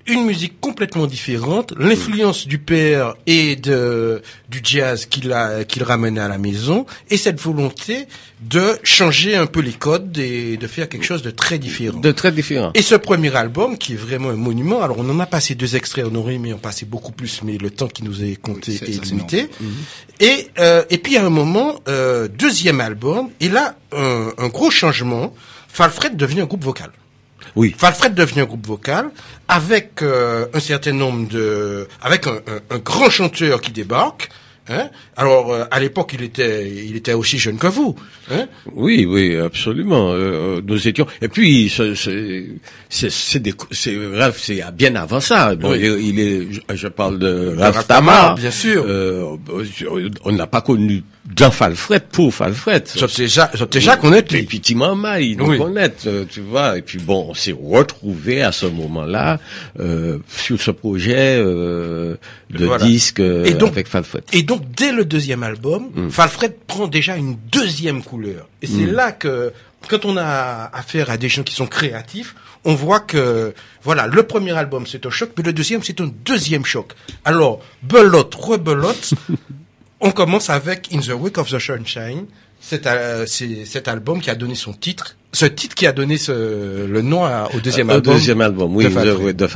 [0.07, 4.20] une musique complètement différente, l'influence du père et de,
[4.51, 8.07] du jazz qu'il a, qu'il ramenait à la maison, et cette volonté
[8.42, 12.01] de changer un peu les codes et de faire quelque chose de très différent.
[12.01, 12.72] de très différents.
[12.74, 15.74] Et ce premier album, qui est vraiment un monument, alors on en a passé deux
[15.76, 18.72] extraits, on aurait aimé en passer beaucoup plus, mais le temps qui nous est compté
[18.82, 19.49] Oui, est limité.
[20.20, 24.70] Et, euh, et puis à un moment, euh, deuxième album, et là, un, un gros
[24.70, 25.32] changement,
[25.75, 26.91] Falfred devient un groupe vocal.
[27.57, 27.75] Oui.
[27.77, 29.11] Falfred devient un groupe vocal
[29.49, 34.31] avec euh, un certain nombre de, avec un, un- un grand chanteur qui débarque.
[34.70, 37.95] Hein Alors euh, à l'époque, il était, il était aussi jeune que vous.
[38.33, 40.12] Hein Oui, oui, absolument.
[40.12, 41.07] Euh, nous étions.
[41.20, 41.95] Et puis, c'est
[42.89, 45.55] c'est c'est bien avant ça.
[45.57, 45.81] Bon, Oui.
[45.83, 46.77] il, il est.
[46.77, 48.85] Je, parle de Tamar, Tamar, bien sûr.
[48.89, 49.37] Euh,
[50.25, 51.03] on n'a pas connu
[51.37, 52.85] Jean Falfret pour Falfret.
[52.95, 56.77] J'ai déjà, j'ai déjà connaît Et puis Timama, il nous connaît, euh, tu vois.
[56.77, 59.41] Et puis bon, on s'est retrouvé à ce moment-là
[59.81, 62.16] euh, sur ce projet euh,
[62.51, 62.85] de Voilà.
[62.85, 64.22] disque euh, Et donc- avec Falfret.
[64.33, 66.11] Et donc, dès le deuxième album, Mm.
[66.11, 68.47] Falfred prend déjà une deuxième couleur.
[68.61, 69.53] Et c'est là que,
[69.89, 74.22] quand on a affaire à des gens qui sont créatifs, on voit que, voilà, le
[74.25, 76.93] premier album, c'est un choc, mais le deuxième, c'est un deuxième choc.
[77.25, 79.14] Alors, belote, rebelote,
[80.05, 82.26] on commence avec In the Wake of the Sunshine,
[82.61, 86.86] cet, euh, cet album qui a donné son titre, ce titre qui a donné ce,
[86.86, 88.14] le nom à- au deuxième Au album.
[88.14, 89.46] deuxième album, oui, de de,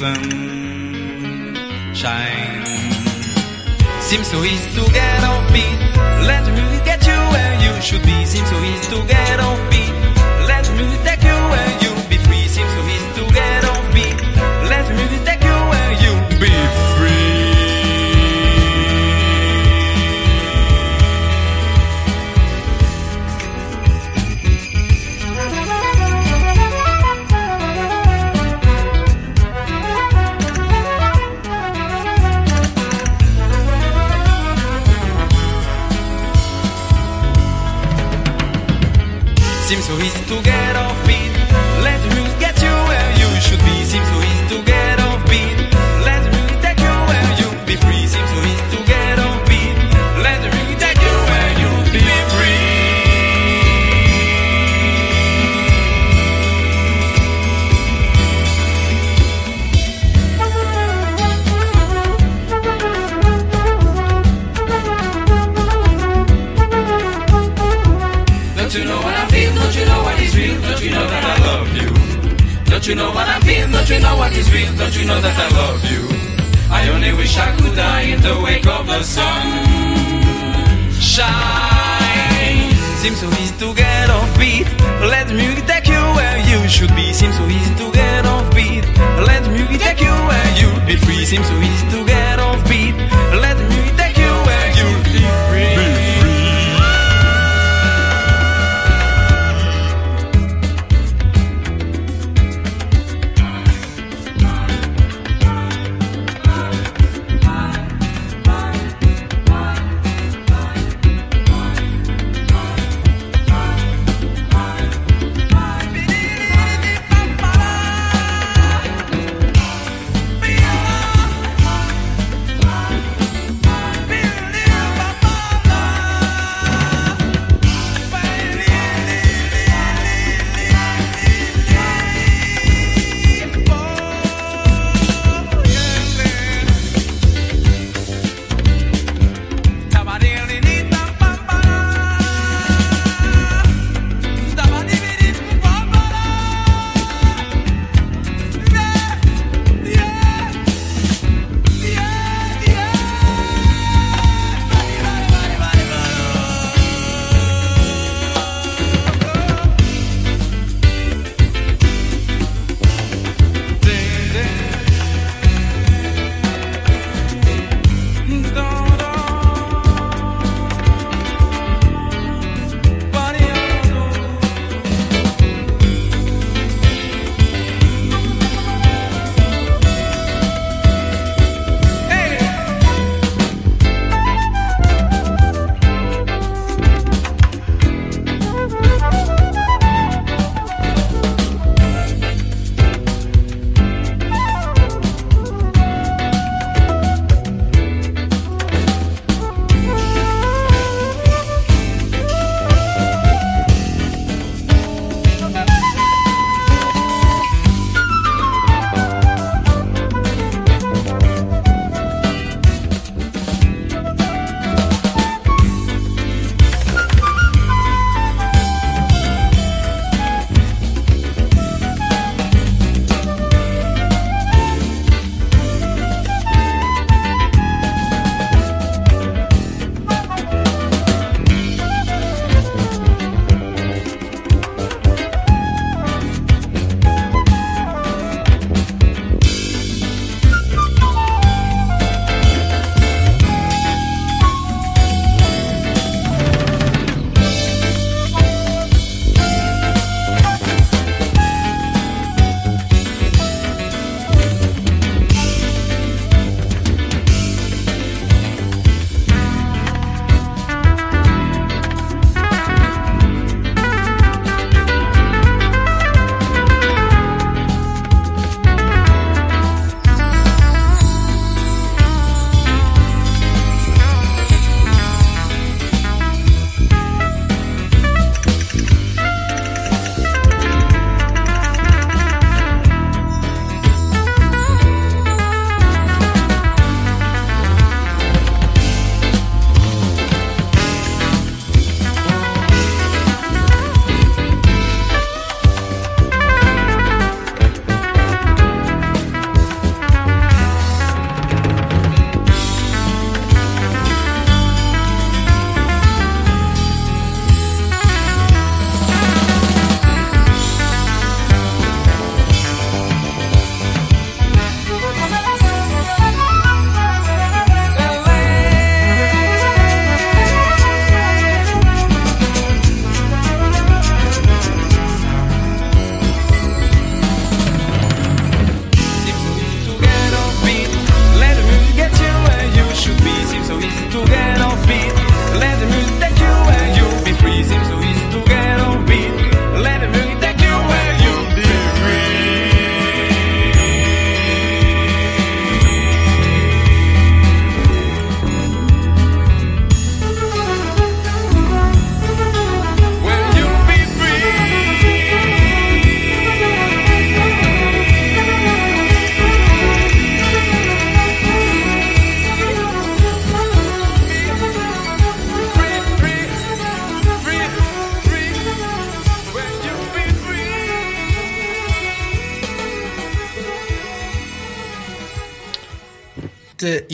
[0.00, 1.54] sun.
[1.94, 2.64] Shine.
[4.00, 5.78] Seems so easy to get off beat.
[6.28, 8.24] Let music get you where you should be.
[8.24, 9.59] Seems so easy to get off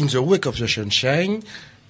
[0.07, 1.41] The Wake of the Sunshine,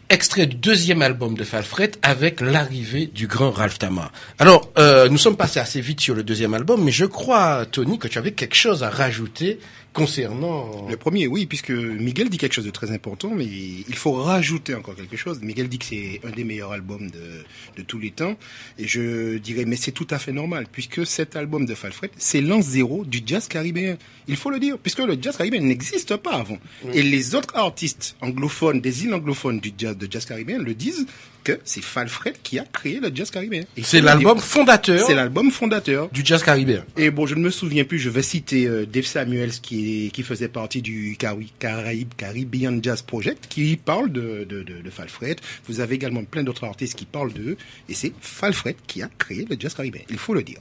[0.09, 4.13] extrait du deuxième album de Falfret avec l'arrivée du grand Ralph Tama.
[4.39, 7.99] Alors, euh, nous sommes passés assez vite sur le deuxième album, mais je crois, Tony,
[7.99, 9.59] que tu avais quelque chose à rajouter
[9.97, 10.87] concernant...
[10.89, 14.75] Le premier, oui, puisque Miguel dit quelque chose de très important, mais il faut rajouter
[14.75, 15.41] encore quelque chose.
[15.41, 17.45] Miguel dit que c'est un des meilleurs albums de,
[17.77, 18.37] de tous les temps,
[18.79, 22.43] et je dirais, mais c'est tout à fait normal, puisque cet album de Falfret, c'est
[22.43, 23.97] l'an zéro du jazz caribéen.
[24.29, 26.59] Il faut le dire, puisque le jazz caribéen n'existe pas avant.
[26.93, 31.07] Et les autres artistes anglophones, des îles anglophones du jazz, de jazz caribéen le disent
[31.47, 33.63] que c'est Falfred qui a créé le jazz caribéen.
[33.83, 36.09] C'est l'album fondateur C'est l'album fondateur.
[36.11, 36.85] du jazz caribéen.
[36.97, 40.11] Et bon, je ne me souviens plus, je vais citer euh, Dave Samuels qui, est,
[40.11, 44.91] qui faisait partie du Cari- Caraïbe, Caribbean Jazz Project, qui parle de, de, de, de
[44.91, 45.39] Falfred.
[45.69, 47.57] Vous avez également plein d'autres artistes qui parlent d'eux,
[47.89, 50.59] et c'est Falfred qui a créé le jazz caribéen, il faut le dire.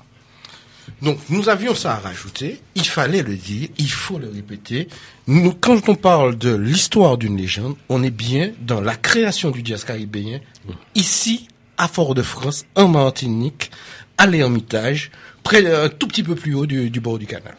[1.06, 4.88] Donc nous avions ça à rajouter, il fallait le dire, il faut le répéter.
[5.28, 9.62] Nous, quand on parle de l'histoire d'une légende, on est bien dans la création du
[9.64, 9.86] jazz
[10.96, 11.48] ici,
[11.78, 13.70] à Fort-de-France, en Martinique,
[14.18, 15.12] à l'Ermitage,
[15.44, 17.56] près, un tout petit peu plus haut du bord du canal.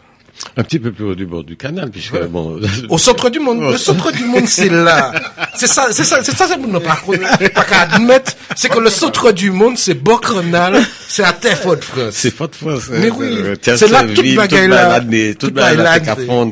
[0.59, 3.61] Un petit peu plus haut du bord du canal, puisque bon, Au centre du monde.
[3.73, 5.13] Le centre du monde, c'est là.
[5.55, 7.21] C'est ça, c'est ça, c'est ça, c'est mon par contre,
[7.53, 12.13] pas qu'à admettre, c'est que le centre du monde, c'est Bocrenal, c'est à Terre-Fort-de-France.
[12.13, 12.85] c'est pas de France.
[12.91, 13.27] Mais oui,
[13.63, 15.01] c'est là toute bagaille là,
[15.39, 15.99] toute bagaille là,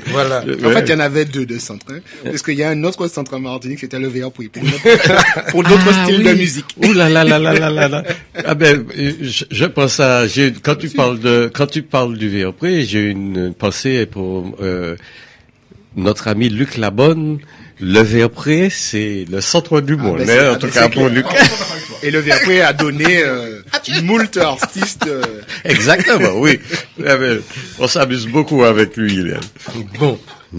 [0.07, 0.42] voilà.
[0.64, 2.84] En fait, il y en avait deux de centres, hein, parce qu'il y a un
[2.84, 6.24] autre centre en Martinique, c'était le VR pour, pour, notre- pour d'autres Ah, styles oui.
[6.24, 6.66] de musique.
[6.82, 8.02] Ouh là là là là là là là.
[8.44, 10.24] Ah ben, euh, je, je pense à,
[10.62, 14.97] quand tu parles de, quand tu parles du Verpré, j'ai une pensée pour euh,
[15.97, 17.38] notre ami Luc Labonne.
[17.80, 20.18] Le Verpré, c'est le centre du monde.
[20.18, 21.09] ben, hein, c'est- en ah, tout cas pour.
[21.09, 21.26] Luc.
[22.05, 23.61] Et le VRP a donné euh,
[24.03, 25.07] moult artistes.
[25.09, 25.22] euh,
[25.64, 26.61] Exactement, oui.
[27.05, 27.16] Ah
[27.78, 29.16] on s'amuse beaucoup avec lui.
[29.16, 29.38] Là.
[29.99, 30.18] Bon.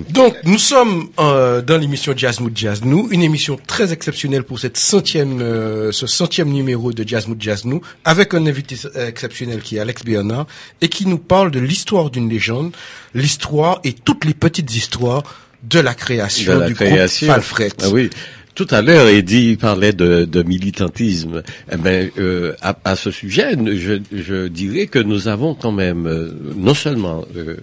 [0.10, 4.60] Donc, nous sommes euh, dans l'émission Jazz Mood Jazz Nous, une émission très exceptionnelle pour
[4.60, 9.62] cette centième, euh, ce centième numéro de Jazz Mood Jazz Nous, avec un invité exceptionnel
[9.62, 10.48] qui est Alex Bernard
[10.82, 12.76] et qui nous parle de l'histoire d'une légende,
[13.14, 15.24] l'histoire et toutes les petites histoires
[15.64, 17.28] de la création de la du création.
[17.28, 17.74] groupe.
[17.84, 18.10] Ah oui.
[18.56, 21.44] Tout à l'heure, Eddie parlait de, militantisme.
[21.70, 26.74] Eh ben, euh, à, ce sujet, je, dirais que nous avons quand même euh, non
[26.74, 27.58] seulement euh,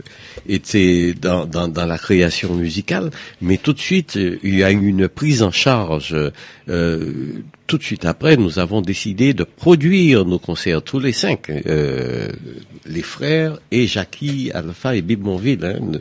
[0.46, 5.42] été dans, la création musicale, mais tout de suite, il y a eu une prise
[5.42, 6.14] en charge.
[6.66, 11.50] tout de suite après, nous avons décidé de produire nos concerts tous les cinq,
[12.84, 15.64] les frères et Jackie, Alpha et Bib Monville.
[15.64, 15.98] hein.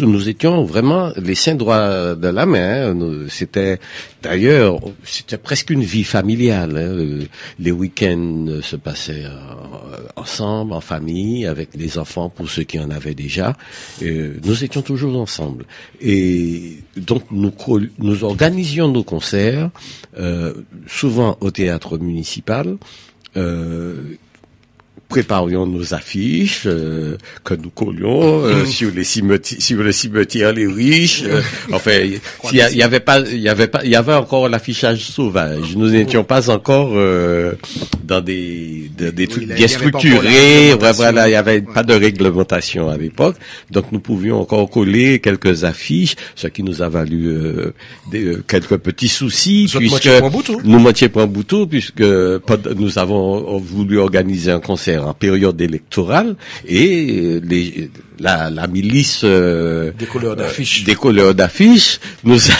[0.00, 2.90] Nous- étions vraiment les saints droits de la main.
[2.92, 3.26] hein.
[3.28, 3.78] C'était
[4.22, 6.76] d'ailleurs, c'était presque une vie familiale.
[6.76, 7.26] hein.
[7.58, 9.24] Les week-ends se passaient
[10.16, 13.56] ensemble, en famille, avec les enfants pour ceux qui en avaient déjà.
[14.02, 15.64] Nous étions toujours ensemble.
[16.00, 19.70] Et donc nous organisions nos concerts,
[20.18, 20.52] euh,
[20.86, 22.76] souvent au théâtre municipal.
[23.36, 24.16] Euh,
[25.08, 30.66] préparions nos affiches euh, que nous collions euh, sur les cimetières, sur le cimetière les
[30.66, 31.22] riches.
[31.24, 31.40] euh,
[31.72, 31.92] enfin,
[32.52, 35.76] il y, avait pas, il y avait pas, il y avait encore l'affichage sauvage.
[35.76, 37.52] Nous n'étions pas encore euh,
[38.04, 40.74] dans des de- des Oui, trucs bien structurés.
[40.74, 41.62] Ouais, voilà, il y avait Ouais.
[41.74, 43.36] pas de réglementation à l'époque,
[43.70, 47.72] donc nous pouvions encore coller quelques affiches, ce qui nous a valu euh,
[48.10, 50.60] des, quelques petits soucis puisque moitié point boutou.
[50.64, 56.36] nous moitié point boutou puisque nous avons voulu organiser un concert en période électorale
[56.66, 60.84] et euh, les, la, la milice euh, Des couleurs d'affiches.
[60.84, 62.54] des couleurs d'affiches nous a,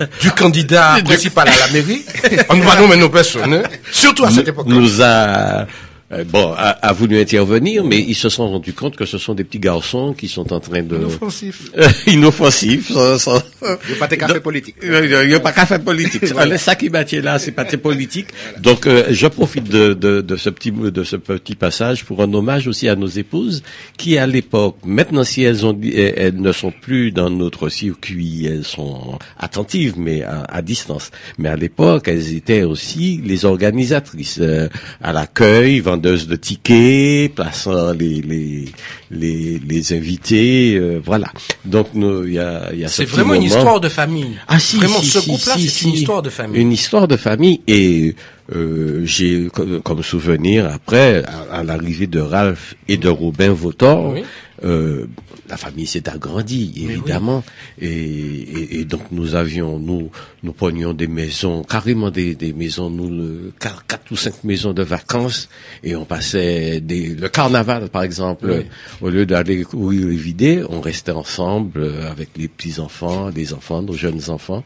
[0.20, 2.02] Du candidat principal à la mairie.
[2.48, 3.62] On ne va nommer nos personnes, hein.
[3.92, 4.66] surtout à cette époque.
[4.66, 5.66] nous a
[6.14, 9.34] euh, bon a, a voulu intervenir mais ils se sont rendus compte que ce sont
[9.34, 11.70] des petits garçons qui sont en train de Inoffensif.
[12.06, 14.76] inoffensifs sans- sans- Il n'y a pas de café politique.
[14.82, 14.90] Il
[15.28, 16.22] n'y a pas qu'à faire politique.
[16.26, 18.28] C'est ça qui m'a là, c'est pas très politique.
[18.60, 22.32] Donc, euh, je profite de, de, de ce petit de ce petit passage pour un
[22.32, 23.62] hommage aussi à nos épouses
[23.96, 28.46] qui, à l'époque, maintenant si elles ont elles elles ne sont plus dans notre circuit,
[28.46, 31.10] elles sont attentives, mais à, à distance.
[31.38, 34.68] Mais à l'époque, elles étaient aussi les organisatrices euh,
[35.02, 38.64] à l'accueil, de tickets, plaçant les les
[39.10, 41.28] les, les invités, euh, voilà.
[41.64, 44.36] Donc, nous, il y a il y a ce C'est vraiment une histoire de famille.
[44.48, 46.60] Ah si, Vraiment, si, ce si, groupe-là, si, c'est une histoire de famille.
[46.60, 48.14] Une histoire de famille et
[48.54, 54.12] euh, j'ai comme, comme souvenir après à, à l'arrivée de Ralph et de Robin Votor,
[54.12, 54.22] Oui.
[54.64, 55.06] Euh,
[55.48, 57.44] la famille s'est agrandie évidemment.
[57.80, 60.10] Et, et, et donc nous avions nous
[60.42, 64.72] nous prenions des maisons carrément des, des maisons nous le, quatre, quatre ou cinq maisons
[64.72, 65.48] de vacances.
[65.82, 68.64] Et on passait des, le carnaval par exemple Oui.
[69.02, 73.52] au lieu d'aller courir les vider on restait ensemble euh, avec les petits enfants des
[73.52, 74.64] enfants nos jeunes enfants.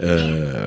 [0.00, 0.66] Euh,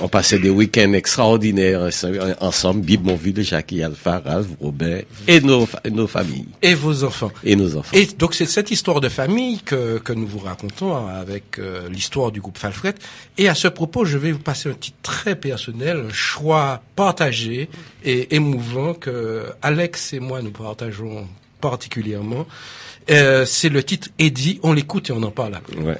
[0.00, 6.06] on passait des week-ends extraordinaires euh, ensemble, Bibonville, Jackie Alpha, Ralph, Robert, et nos, nos
[6.06, 7.32] familles, Et vos enfants.
[7.44, 7.96] et nos enfants.
[7.96, 12.32] Et donc c'est cette histoire de famille que, que nous vous racontons avec euh, l'histoire
[12.32, 12.94] du groupe Falfret.
[13.38, 17.68] Et à ce propos, je vais vous passer un titre très personnel, un choix partagé
[18.04, 21.26] et émouvant que Alex et moi nous partageons
[21.60, 22.46] particulièrement.
[23.10, 25.76] Euh, c'est le titre Eddie, on l'écoute et on en parle après.
[25.76, 25.98] Ouais.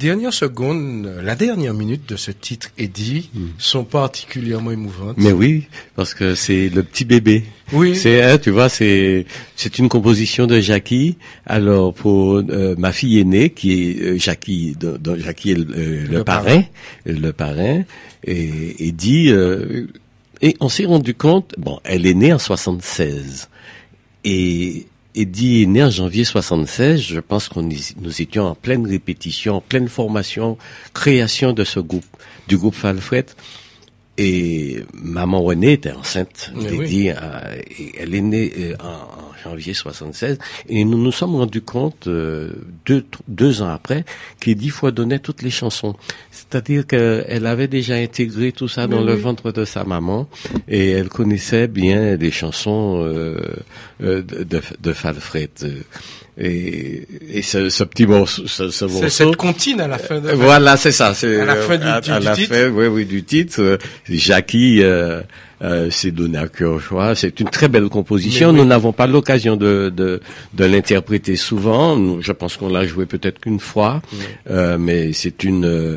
[0.00, 5.16] Dernières secondes, euh, la dernière minute de ce titre Eddie sont particulièrement émouvantes.
[5.18, 7.44] Mais oui, parce que c'est le petit bébé.
[7.72, 7.94] Oui.
[7.94, 11.16] C'est, hein, tu vois, c'est c'est une composition de Jackie.
[11.46, 16.06] Alors pour euh, ma fille aînée, qui est euh, Jackie, dont- Jackie est le, euh,
[16.10, 16.62] le Le parrain,
[17.06, 17.82] le parrain,
[18.24, 19.86] et, et dit, euh,
[20.42, 23.48] et on s'est rendu compte, bon, elle est née en 76,
[24.24, 27.00] et Eddie est né en janvier 76.
[27.00, 30.56] Je pense qu'on nous étions en pleine répétition, en pleine formation,
[30.94, 32.04] création de ce groupe,
[32.48, 33.26] du groupe Falfret.
[34.22, 37.08] Et maman Renée était enceinte d'Eddie.
[37.10, 37.14] euh,
[37.78, 40.36] et elle est née euh, en, en janvier 76.
[40.68, 42.52] Et nous nous sommes rendus compte, euh,
[42.84, 44.04] deux, deux ans après,
[44.40, 45.94] qu'Eddie foisonnait toutes les chansons.
[46.30, 50.28] C'est-à-dire qu'elle avait déjà intégré tout ça dans le ventre de sa maman.
[50.68, 53.38] Et elle connaissait bien des chansons euh,
[54.00, 55.48] de, de, de Falfret.
[56.42, 60.20] Et, et ce, ce petit morceau, ce, ce C'est morceau cette comptine à la fin
[60.20, 61.12] de Voilà, c'est ça.
[61.12, 62.54] C'est À la fin du- à, du- à du la titre.
[62.54, 63.78] fin, oui, oui, du titre.
[64.08, 65.20] Jackie euh,
[65.62, 67.14] euh, s'est donné à cœur joie.
[67.14, 68.52] C'est une très belle composition.
[68.54, 70.20] Nous n'avons pas l'occasion de de,
[70.54, 71.96] de l'interpréter souvent.
[71.96, 74.00] Nous, je pense qu'on l'a joué peut-être qu'une fois,
[74.48, 75.96] euh, mais c'est une euh,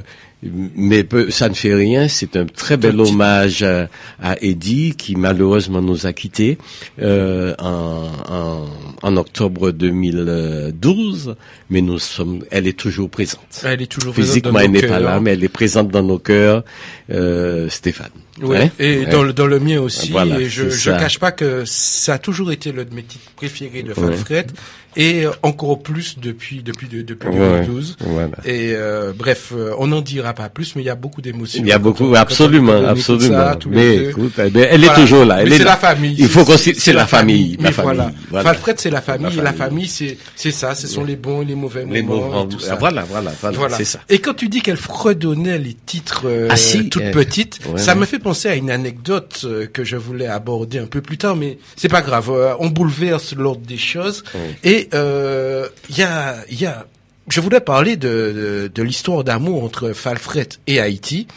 [0.75, 2.07] mais ça ne fait rien.
[2.07, 3.89] C'est un très bel hommage à,
[4.21, 6.57] à Eddie qui malheureusement nous a quittés
[7.01, 8.65] euh, en, en,
[9.01, 11.35] en octobre 2012.
[11.69, 13.61] Mais nous sommes, elle est toujours présente.
[13.63, 16.19] Elle est toujours présente Physiquement, elle n'est pas là, mais elle est présente dans nos
[16.19, 16.63] cœurs,
[17.11, 18.09] euh, Stéphane.
[18.41, 19.05] Oui, Hein et Ouais.
[19.07, 20.11] dans, le, dans le mien aussi.
[20.11, 20.97] Voilà, et je ça.
[20.97, 23.95] cache pas que ça a toujours été l'un de mes titres préférés de Ouais.
[23.95, 24.51] Falfred
[24.95, 27.97] et euh, encore plus depuis depuis de- depuis Ouais, 2012.
[28.01, 28.29] voilà.
[28.45, 31.61] Et euh, bref, euh, on n'en dira pas plus, mais il y a beaucoup d'émotions.
[31.63, 33.37] Il y a beaucoup, quand absolument, quand absolument.
[33.37, 35.41] ça, mais écoute, eh elle est toujours là.
[35.41, 36.15] Elle Mais est la famille.
[36.17, 37.83] Il faut c'est la famille, la famille.
[37.95, 38.11] voilà.
[38.29, 38.49] Voilà.
[38.53, 39.35] Falfred, c'est la famille.
[39.41, 39.87] La famille.
[39.87, 40.75] c'est c'est ça.
[40.75, 42.45] Ce sont les bons et les mauvais Les moments.
[42.45, 42.75] et tout ça.
[42.75, 43.99] voilà, voilà, voilà, c'est ça.
[44.09, 47.95] Et quand tu dis qu'elle fredonnait les titres euh, Ah, si, toutes euh, ouais, ça
[47.95, 51.35] me fait penser à une anecdote euh, que je voulais aborder un peu plus tard,
[51.35, 52.31] mais c'est pas grave.
[52.59, 54.23] on bouleverse l'ordre des choses.
[54.63, 56.85] Et euh, il y a, y a,
[57.27, 61.27] je voulais parler de, de, de l'histoire d'amour entre Falfret et Haïti.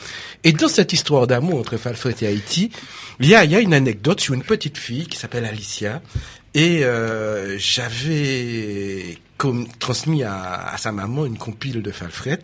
[0.44, 2.70] Et dans cette histoire d'amour entre Falfret et Haïti,
[3.20, 6.02] il y a, y a une anecdote sur une petite fille qui s'appelle Alicia.
[6.54, 9.18] Et euh, j'avais
[9.78, 12.38] transmis à, à sa maman une compile de Falfret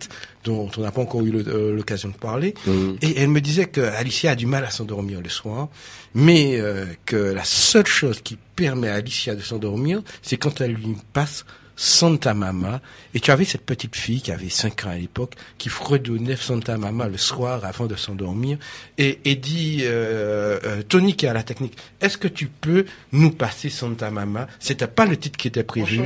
[0.45, 2.55] dont on n'a pas encore eu euh, l'occasion de parler.
[2.67, 2.97] Mhm.
[3.03, 5.69] Et elle me disait que Alicia a du mal à s'endormir le soir,
[6.15, 10.75] mais euh, que la seule chose qui permet à Alicia de s'endormir, c'est quand elle
[10.75, 11.45] lui passe
[11.77, 12.81] Santa Mama.
[13.15, 16.77] Et tu avais cette petite fille qui avait 5 ans à l'époque, qui fredonnait Santa
[16.77, 18.59] Mama le soir avant de s'endormir.
[18.99, 22.85] Et, et dit, euh, euh, Tony qui est à la technique, est-ce que tu peux
[23.13, 24.47] nous passer Santa Mama?
[24.59, 26.01] C'était pas le titre qui était prévu,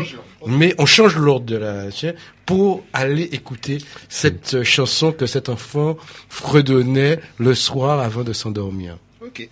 [0.46, 2.14] mais on change l'ordre de la chaîne
[2.44, 5.96] pour aller écouter cette chanson que cet enfant
[6.28, 8.98] fredonnait le soir avant de s'endormir.
[9.20, 9.48] Ok.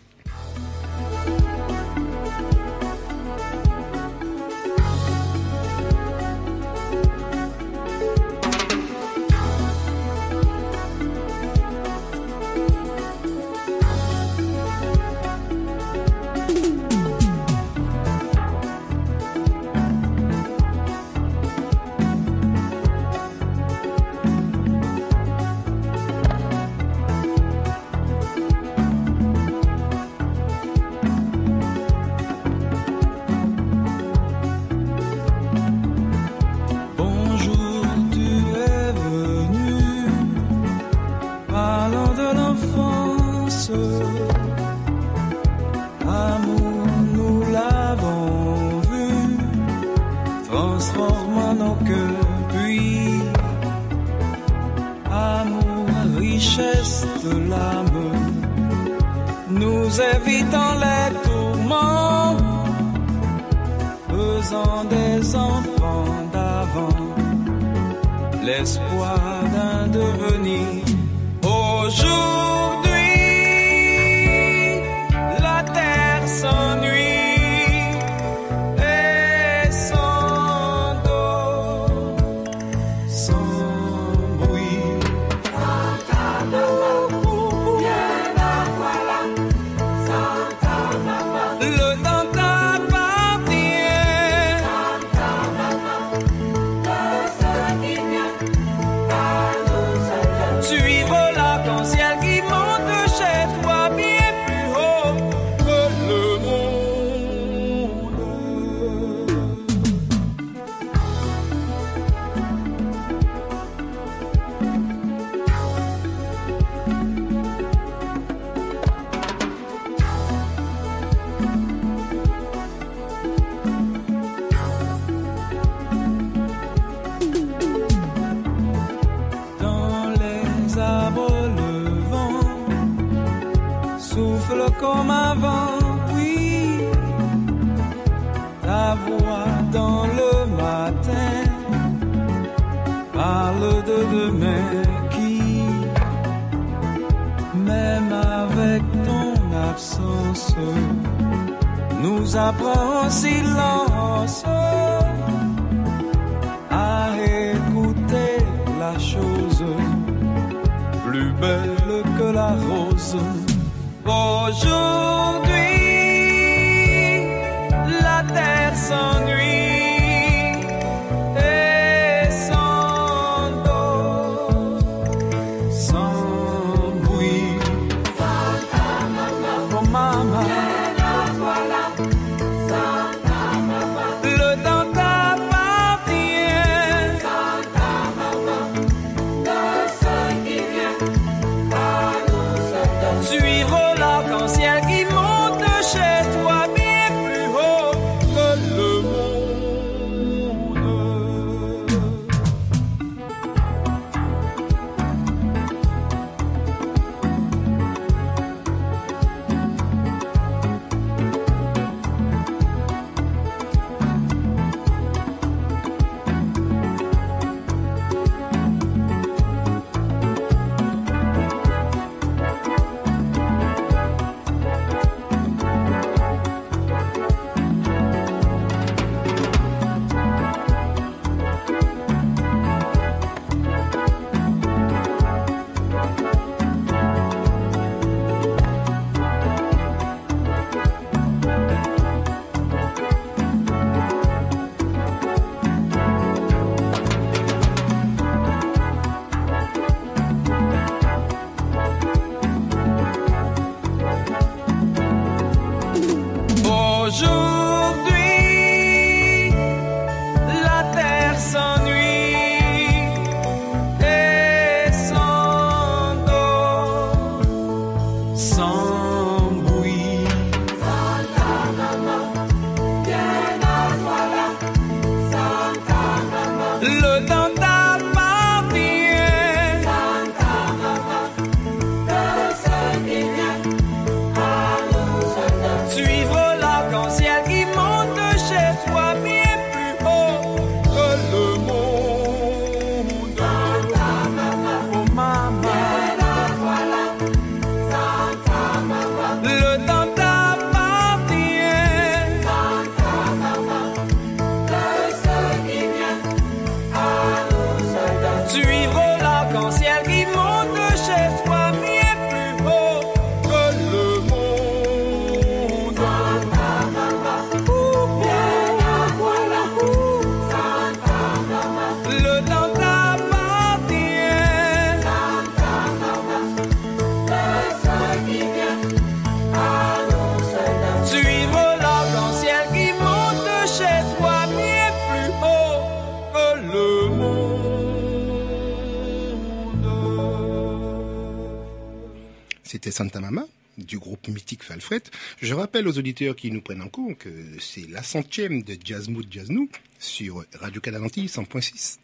[342.94, 345.02] Santa Mama du groupe mythique Falfret.
[345.42, 349.08] Je rappelle aux auditeurs qui nous prennent en compte que c'est la centième de Jazz
[349.08, 349.68] Mood Jazz Nou
[349.98, 351.98] sur Radio Canalanti 100.6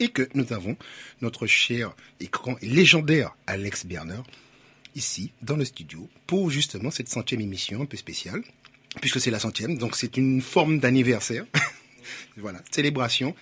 [0.00, 0.76] et que nous avons
[1.20, 2.30] notre cher et
[2.62, 4.20] légendaire Alex Berner
[4.94, 8.42] ici dans le studio pour justement cette centième émission un peu spéciale
[9.00, 11.44] puisque c'est la centième donc c'est une forme d'anniversaire.
[12.36, 13.34] voilà, célébration.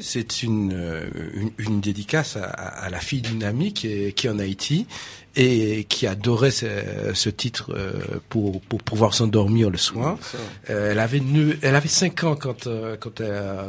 [0.00, 1.08] C'est une, euh,
[1.58, 4.86] une, dédicace à, la fille d'une amie qui qui est en Haïti
[5.38, 6.66] et qui adorait ce,
[7.14, 7.92] ce titre euh,
[8.28, 10.18] pour, pour pouvoir s'endormir le soir.
[10.68, 11.22] Euh, elle avait
[11.62, 13.22] elle avait cinq ans quand euh, quand,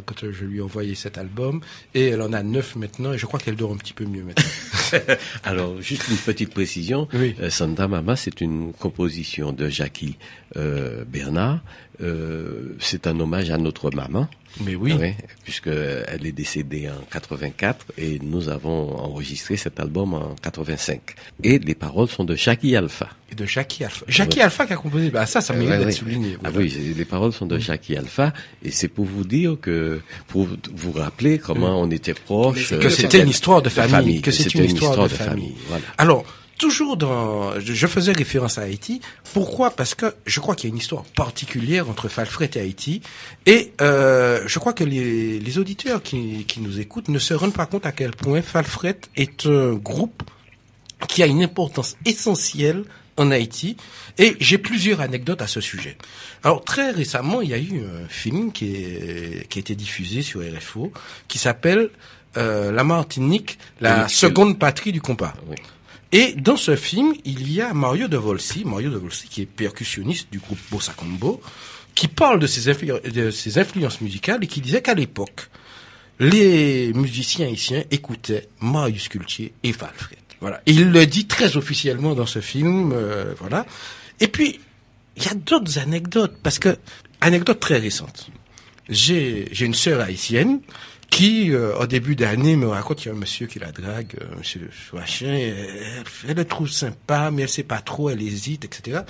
[0.05, 1.61] quand je lui ai envoyé cet album
[1.93, 4.23] et elle en a neuf maintenant et je crois qu'elle dort un petit peu mieux
[4.23, 5.15] maintenant.
[5.43, 7.07] Alors, juste une petite précision.
[7.13, 7.35] Oui.
[7.49, 10.17] Santa Mama, c'est une composition de Jackie
[10.57, 11.59] euh, Bernard.
[12.01, 14.27] Euh, c'est un hommage à notre maman.
[14.61, 14.93] Mais oui.
[14.93, 21.01] Ouais, puisque elle est décédée en 84 et nous avons enregistré cet album en 85.
[21.43, 23.09] Et les paroles sont de Jackie Alpha.
[23.31, 24.05] Et de Jackie Alpha.
[24.07, 25.09] Jackie Alpha qui a composé.
[25.09, 26.37] Bah ça, ça mérite Ouais, d'être souligné.
[26.43, 28.33] Ah oui, les paroles sont de Jackie Alpha
[28.63, 32.69] et c'est pour vous dire que pour vous rappeler comment on était proches.
[32.69, 35.55] que euh, c'était une histoire de famille, que c'était une histoire de famille.
[35.67, 35.83] Voilà.
[35.97, 36.25] Alors,
[36.57, 39.01] toujours dans, je je faisais référence à Haïti.
[39.33, 39.71] Pourquoi?
[39.71, 43.01] Parce que je crois qu'il y a une histoire particulière entre Falfret et Haïti.
[43.45, 47.53] Et euh, je crois que les, les auditeurs qui, qui nous écoutent ne se rendent
[47.53, 50.21] pas compte à quel point Falfret est un groupe
[51.07, 52.83] qui a une importance essentielle
[53.17, 53.77] en Haïti
[54.17, 55.97] et j'ai plusieurs anecdotes à ce sujet.
[56.43, 60.21] Alors très récemment, il y a eu un film qui, est, qui a été diffusé
[60.21, 60.91] sur RFO
[61.27, 61.89] qui s'appelle
[62.37, 65.33] euh, La Martinique, la Oui, seconde patrie du compas.
[65.47, 65.55] Oui.
[66.11, 69.45] Et dans ce film, il y a Mario De Volsi, Mario De Volsi qui est
[69.45, 71.39] percussionniste du groupe Bossa Combo,
[71.93, 75.49] qui parle de ses, de ses influences musicales et qui disait qu'à l'époque,
[76.19, 80.17] les musiciens haïtiens écoutaient Marius Cultier et Falfred.
[80.41, 80.61] Voilà.
[80.65, 83.65] Il le dit très officiellement dans ce film, euh, voilà.
[84.19, 84.59] Et puis,
[85.17, 86.77] il y a d'autres anecdotes, parce que,
[87.21, 88.29] anecdote très récente.
[88.87, 90.61] J'ai, une sœur haïtienne
[91.09, 94.15] qui, euh, au début d'année, me raconte qu'il y a un monsieur qui la drague,
[94.21, 94.69] euh, monsieur
[95.23, 99.01] et elle, elle le trouve sympa, mais elle sait pas trop, elle hésite, etc.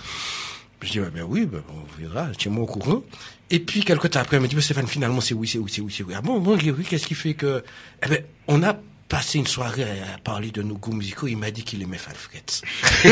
[0.82, 3.04] Je dis, ouais, ben oui, ben, on verra, tiens-moi au courant.
[3.52, 5.70] Et puis, quelque temps après, elle me dit, ben, Stéphane, finalement, c'est oui, c'est oui,
[5.74, 6.14] c'est oui, c'est oui.
[6.16, 7.64] Ah bon, bon, oui, qu'est-ce qui fait que,
[8.06, 11.36] eh ben, on a passé une soirée à, à parler de nos goûts musicaux, il
[11.38, 12.44] m'a dit qu'il aimait Falfret.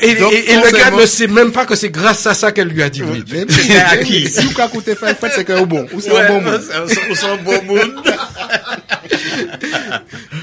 [0.00, 2.50] et, Donc, et- et le gars ne sait même pas que c'est grâce à ça
[2.50, 3.22] qu'elle lui a dit oui.
[3.48, 4.28] Si c'est acquis.
[4.28, 5.86] Si vous écoutez Five Fred, c'est qu'un bon.
[5.92, 7.78] Ou c'est un bon mot.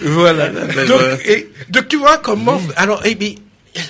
[0.04, 0.48] Voilà.
[0.50, 1.18] ben, donc, voilà.
[1.26, 2.60] et, donc tu vois comment.
[2.76, 3.34] Alors, eh bien,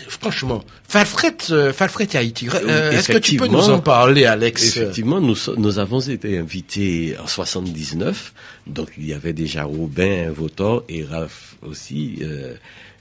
[0.09, 2.47] franchement, Falfret, euh, Falfret et Haïti.
[2.53, 4.77] euh, Est-ce que tu peux nous en parler, Alex?
[4.77, 8.34] Effectivement, nous, avons été invités en 79,
[8.67, 12.17] donc il y avait déjà Robin Votor et Ralph aussi.
[12.21, 12.53] Euh,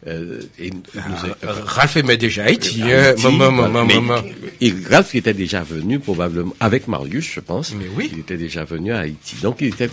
[0.06, 2.80] euh, et nous- nous- Euh, Ralph aimait déjà Haïti.
[2.84, 3.14] Hein.
[3.22, 4.22] Maman, maman, maman.
[4.62, 7.74] Et Ralph était déjà venu probablement avec Marius, je pense.
[7.74, 8.08] Mais oui.
[8.12, 9.90] Il était déjà venu à Haïti, donc il était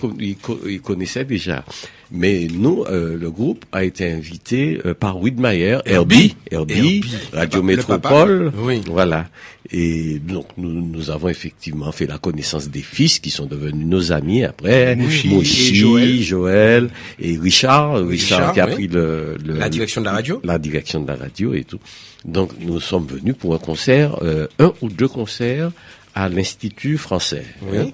[0.66, 1.66] il connaissait déjà.
[2.12, 7.04] Mais nous, euh, le groupe a été invité euh, par Widmeyer, Herbie, Herbie.
[7.34, 7.62] Radio.
[7.62, 8.82] Métropole, Oui.
[8.88, 9.28] voilà.
[9.72, 14.14] Et donc nous, nous avons effectivement fait la connaissance des fils qui sont devenus nos
[14.14, 16.22] amis après, Mouchi Mouchi, et Joël.
[16.22, 16.90] Joël
[17.20, 18.74] et Richard, Richard, Richard, qui a oui.
[18.74, 21.80] pris le, le- La direction de la radio la direction de la radio et tout.
[22.24, 25.72] Donc nous sommes venus pour un concert, euh, un ou deux concerts
[26.16, 27.44] à l'Institut français.
[27.70, 27.78] Oui.
[27.80, 27.88] hein.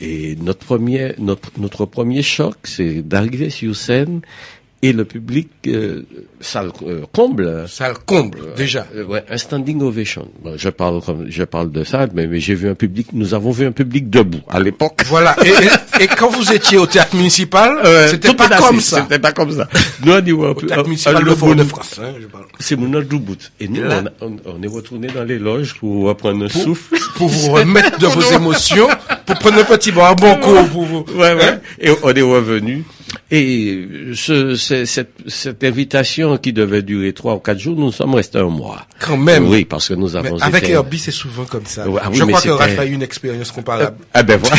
[0.00, 4.20] Et notre premier, notre, notre premier choc, c'est d'arriver sur scène
[4.82, 6.02] et le public, euh,
[6.40, 7.64] ça le euh, comble.
[7.66, 8.86] Ça le comble, déjà.
[8.94, 10.28] Euh, ouais, un standing ovation.
[10.44, 13.32] Bon, je parle comme, je parle de ça, mais, mais j'ai vu un public, nous
[13.34, 15.02] avons vu un public debout à l'époque.
[15.06, 15.34] Voilà.
[15.44, 17.78] Et, et- et quand vous étiez au théâtre municipal,
[18.10, 19.00] c'était pas est comme ça.
[19.02, 19.66] C'était pas comme ça.
[20.04, 21.98] Nous, on dit, ouais, Au théâtre un- municipal un de Fort de France.
[22.02, 22.12] hein,
[22.60, 23.50] c'est mon bout.
[23.58, 26.48] Et nous, Là- on, a- on- on est retourné dans les loges pour reprendre un
[26.48, 26.96] souffle.
[27.16, 28.88] Pour vous remettre de vos émotions,
[29.24, 31.04] pour prendre un petit bon, un bon coup pour vous.
[31.16, 31.60] Ouais, ouais.
[31.80, 32.84] Et on est revenu.
[33.30, 38.14] Et ce, ce- cette, cette invitation qui devait durer trois ou quatre jours, nous sommes
[38.14, 38.86] restés un mois.
[39.00, 39.48] Quand même.
[39.48, 40.72] Oui, parce que nous Mais avons avec été...
[40.72, 41.88] Herbie, c'est souvent comme ça.
[41.88, 43.96] Ouais, ah oui, je mais crois que Raph a eu une expérience comparable.
[44.14, 44.56] Ah ben voilà.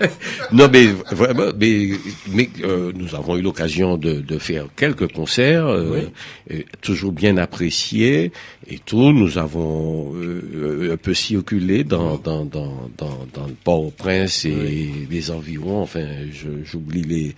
[0.52, 1.88] non mais vraiment, mais,
[2.28, 6.02] mais euh, nous avons eu l'occasion de, de faire quelques concerts, euh,
[6.48, 8.30] et toujours bien appréciés
[8.70, 9.12] et tout.
[9.12, 15.30] Nous avons euh, un peu circulé dans dans dans dans, dans le Port-au-Prince et les
[15.32, 15.82] environs.
[15.82, 16.04] Enfin,
[16.64, 17.34] j'oublie les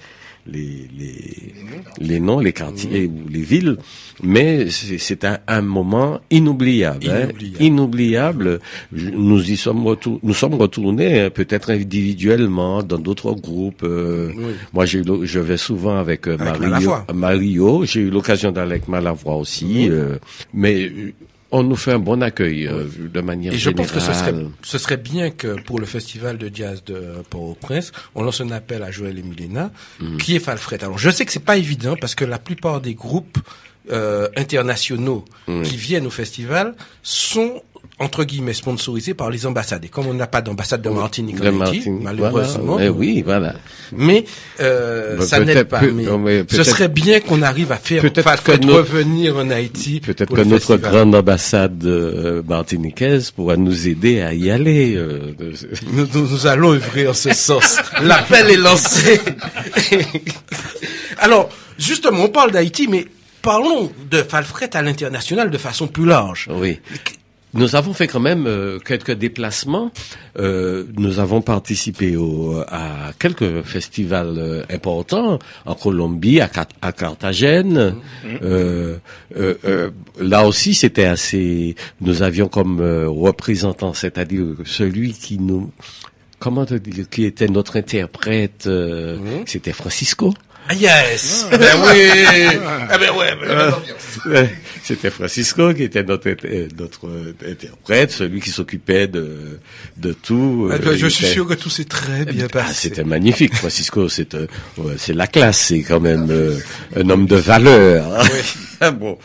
[0.46, 1.54] les, les,
[2.00, 3.76] les noms, les quartiers ou les villes,
[4.22, 7.06] mais c'est un, un moment inoubliable.
[7.08, 7.28] hein.
[7.28, 7.62] Inoubliable.
[7.64, 8.60] Inoubliable.
[8.92, 13.82] Je- Nous y sommes retour- nous sommes retournés hein, peut-être individuellement dans d'autres groupes.
[13.84, 14.32] euh,
[14.72, 16.60] Moi, j'ai je vais souvent avec, euh, Avec Mario.
[16.68, 17.06] Malavoie.
[17.14, 17.84] Mario.
[17.84, 20.16] J'ai eu l'occasion d'aller avec Malavoie aussi, euh,
[20.54, 21.12] mais euh,
[21.52, 24.34] on nous fait un bon accueil euh, de manière Et je pense que ce serait,
[24.62, 28.82] ce serait bien que pour le festival de jazz de Port-au-Prince, on lance un appel
[28.82, 29.70] à Joël et Milena,
[30.00, 30.16] Mm.
[30.18, 30.82] qui est Falfret.
[30.84, 33.38] Alors, je sais que c'est pas évident parce que la plupart des groupes
[33.90, 35.24] euh, internationaux
[35.64, 37.62] qui viennent au festival sont
[38.02, 39.84] entre guillemets sponsorisés par les ambassades.
[39.84, 42.86] Et comme on n'a pas d'ambassade de Martinique en Haïti, malheureusement, voilà.
[42.86, 43.54] Eh oui, voilà.
[43.92, 44.24] mais
[44.60, 45.82] euh, Bah, ça n'aide pas.
[45.82, 50.00] mais non, mais ce serait bien qu'on arrive à faire que notre- revenir en Haïti.
[50.00, 50.90] Peut-être que notre festival.
[50.92, 54.94] grande ambassade euh, martiniquaise pourra nous aider à y aller.
[54.96, 55.34] euh,
[55.92, 57.76] nous- nous allons œuvrer en ce sens.
[58.02, 59.20] L'appel est lancé.
[61.18, 63.06] Alors, justement, on parle d'Haïti, mais
[63.42, 66.48] parlons de Falfret à l'international de façon plus large.
[66.50, 66.80] Oui.
[67.52, 69.90] Nous avons fait quand même euh, quelques déplacements.
[70.38, 76.48] Euh, nous avons participé au, à quelques festivals euh, importants en Colombie, à,
[76.80, 77.96] à Carthagène.
[78.42, 78.98] Euh,
[80.20, 81.74] là aussi, c'était assez.
[82.00, 85.72] Nous avions comme euh, représentant, c'est-à-dire celui qui nous,
[86.38, 90.34] comment te dire, qui était notre interprète, euh, c'était Francisco.
[90.70, 91.46] Ah, yes!
[91.50, 92.58] Ben oui!
[92.88, 93.74] Ah ben ouais, ben,
[94.26, 99.58] Ouais, C'était Francisco qui était notre euh, notre euh, interprète, celui qui s'occupait de
[99.96, 100.68] de tout.
[100.70, 102.74] Ah, euh, ben, je suis sûr que tout s'est très bien Ah, passé.
[102.88, 104.08] c'était magnifique, Francisco.
[104.08, 104.46] C'est euh,
[104.96, 106.56] c'est la classe, c'est quand même euh,
[106.94, 108.24] un homme de valeur.
[108.94, 109.18] bon.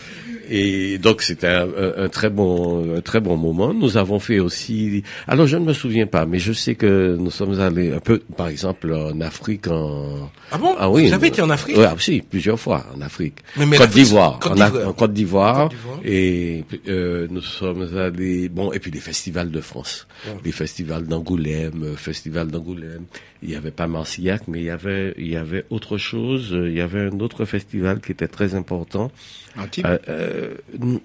[0.49, 1.67] Et donc c'était un,
[1.97, 3.73] un- très bon, un très bon moment.
[3.73, 5.03] Nous avons fait aussi.
[5.27, 8.19] Alors je ne me souviens pas, mais je sais que nous sommes allés un peu,
[8.37, 9.67] par exemple, en Afrique.
[9.67, 10.29] En...
[10.51, 10.75] Ah bon?
[10.77, 11.07] Ah oui.
[11.07, 11.77] Vous avez été en Afrique?
[11.77, 13.39] Oui, si, plusieurs fois en Afrique.
[13.57, 15.69] Mais- mais Côte d'Ivoire, Côte en, en Côte d'Ivoire,
[16.03, 18.49] et euh, nous sommes allés.
[18.49, 20.07] Bon, et puis les festivals de France,
[20.43, 23.05] les festivals d'Angoulême, euh, festival d'Angoulême.
[23.47, 26.49] Il y avait pas Marcillac, mais il y avait, il y avait autre chose.
[26.51, 29.11] Il y avait un autre festival qui était très important.
[29.57, 30.53] Antibes Euh, euh,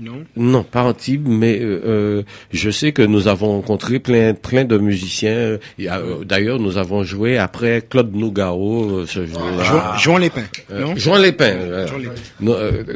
[0.00, 4.64] Non non, pas Antibes, mais euh, euh, je sais que nous avons rencontré plein, plein
[4.64, 5.58] de musiciens.
[5.80, 9.96] Euh, D'ailleurs, nous avons joué après Claude Nougaro, ce jour-là.
[9.98, 10.42] Jean, Lépin,
[10.72, 10.96] non?
[10.96, 11.54] Jean Lépin.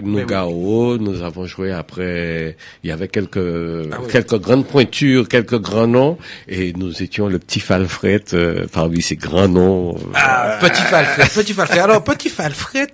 [0.03, 2.57] Nougaro, nous avons joué après.
[2.83, 3.37] Il y avait quelques
[3.93, 4.09] Ah oui.
[4.11, 6.19] quelques grandes pointures, quelques grands noms,
[6.49, 8.25] et nous étions le petit Falfret
[8.73, 9.95] parmi ces grands noms.
[9.97, 11.79] euh, Ah, Petit Falfret, Petit Falfret.
[11.81, 12.87] Alors, Petit Falfret,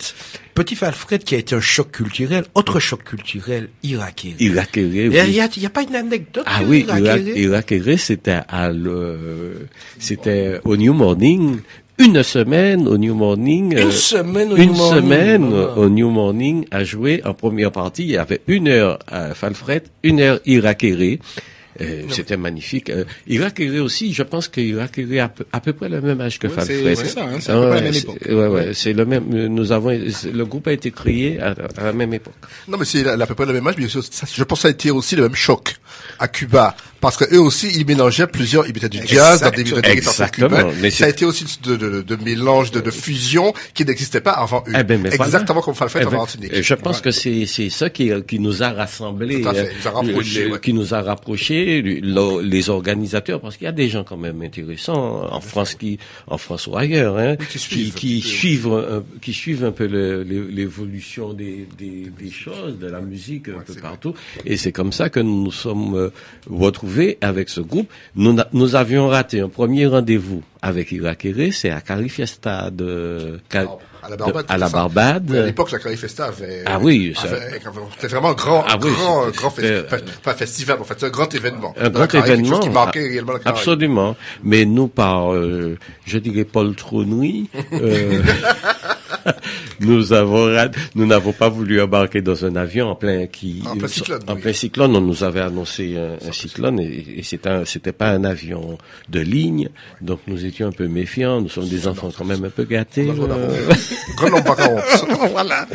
[0.55, 3.69] Petit Falfret qui a été un choc culturel, autre choc culturel,
[5.11, 5.31] Il oui.
[5.57, 9.67] il y a- pas une anecdote Ah oui, Irak, Irakéré Irakéré, c'était à le,
[9.99, 11.59] c'était au New Morning,
[11.99, 13.73] une semaine au New Morning.
[13.73, 15.77] Une euh, semaine au une New Morning, semaine voilà.
[15.77, 18.03] au New Morning à jouer en première partie.
[18.05, 21.21] Il y avait une heure à Falfret, une heure Irakéré.
[21.81, 22.91] Euh, C'était magnifique.
[22.91, 26.47] Euh, Irakéré aussi, je pense que Irakéré a à peu près le même âge que
[26.49, 28.19] Ouais, c'est- ça, hein, c'est à près la même époque.
[28.29, 29.25] Ouais, ouais, c'est le même.
[29.35, 32.35] euh, Nous avons, le groupe a été créé à, à la même époque.
[32.69, 34.69] Non, mais c'est la- à peu près le même âge, mais je pense que ça
[34.69, 35.77] a été aussi le même choc
[36.19, 36.77] à Cuba.
[37.01, 40.49] Parce que eux aussi, ils mélangeaient plusieurs, ils mettaient du jazz dans des, guitares Exactement.
[40.49, 40.75] cubaines.
[40.83, 44.33] Mais ça a été aussi de, de, de mélange, de, de fusion qui n'existait pas
[44.33, 44.73] avant eux.
[44.79, 45.15] Eh ben, voilà.
[45.25, 46.63] Exactement comme Falfret Eh en ben.
[46.63, 50.45] Je pense que c'est c'est ça qui qui nous a rassemblés, euh, nous a rapprochés,
[50.45, 50.61] le- ouais.
[50.61, 54.43] qui nous a rapprochés, le- les organisateurs, parce qu'il y a des gens quand même
[54.43, 57.95] intéressants en France qui, en France ou ailleurs, hein, qui suivent.
[57.95, 59.87] qui, suivent, un, qui suivent un peu
[60.51, 64.15] l'évolution des, des, des choses, de la musique un peu partout,
[64.45, 66.11] et c'est comme ça que nous nous sommes euh,
[67.21, 67.91] avec ce groupe.
[68.17, 73.65] Nous, nous avions raté un premier rendez-vous avec Irakere, c'est à Carifiesta de, À
[74.11, 74.47] la Barbade.
[74.47, 74.69] de- à la.
[74.69, 75.35] Barbade.
[75.35, 76.63] À l'époque, la Carifesta avait...
[76.67, 77.29] Ah oui, ça-
[77.97, 80.03] C'était vraiment un grand, Ah oui, grand, grand festival.
[80.23, 81.75] Pas festival, en fait, c'est un grand événement.
[81.81, 82.59] un grand Caraïbe, quelque chose événement.
[82.61, 83.57] qui marquait réellement la Caraïbe.
[83.59, 84.17] Absolument.
[84.45, 88.23] Mais nous, par, euh, je dirais, poltronnerie, euh,
[89.81, 90.49] nous avons,
[90.95, 94.35] nous n'avons pas voulu embarquer dans un avion en plein qui, En plein cyclone, en
[94.35, 94.41] oui.
[94.41, 94.97] plein cyclone.
[94.97, 98.79] On nous avait annoncé un, un cyclone et, et c'était pas un avion
[99.09, 99.69] de ligne.
[100.01, 101.41] Donc nous étions un peu méfiants.
[101.41, 103.11] Nous sommes des enfants quand même un peu gâtés.
[103.11, 103.73] Euh,
[105.33, 105.67] voilà.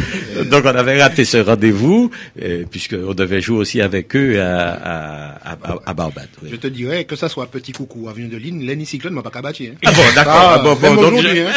[0.45, 2.11] Donc on avait raté ce rendez-vous,
[2.41, 6.27] euh, puisqu'on devait jouer aussi avec eux à, à, à, à Barbade.
[6.43, 6.49] oui.
[6.51, 9.29] Je te dirais que ça soit Petit Coucou, Avenue de Ligne, Lenny Cyclone m'a pas
[9.31, 9.73] cabaché.
[9.73, 9.77] Hein.
[9.85, 10.33] Ah bon, d'accord.
[10.35, 11.51] Ah, Ah, bon, bon, donc je- hein.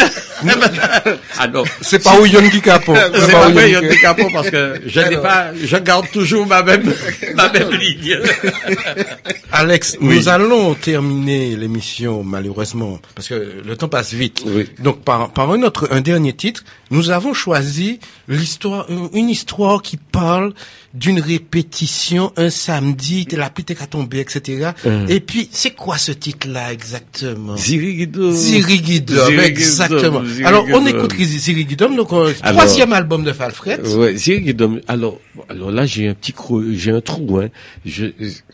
[1.38, 1.64] ah non.
[1.80, 2.94] C'est pas Ouyon qui capo.
[3.14, 6.92] C'est pas vrai, Yann Descapo, parce que je n'ai pas, je garde toujours ma même,
[7.34, 8.18] ma même ligne.
[9.52, 14.42] Alex, nous allons terminer l'émission malheureusement parce que le temps passe vite.
[14.46, 14.68] Oui.
[14.78, 16.47] Donc par par un autre un dernier titre,
[16.90, 20.52] nous avons choisi l'histoire une- une histoire qui parle
[20.94, 24.70] d'une répétition un samedi, la pluie était tombée, etc.
[25.08, 27.56] Et puis c'est quoi ce titre-là exactement?
[27.56, 30.22] Zirigidom, Ziriguidom, exactement.
[30.44, 33.80] Alors on écoute Zirigidom, donc euh, Alors- troisième album de Falfret.
[33.96, 34.78] Ouais, Ziriguido.
[34.88, 35.18] Alors,
[35.48, 36.32] alors là, j'ai un petit
[36.72, 37.48] j'ai un trou, hein.
[37.84, 38.06] Je,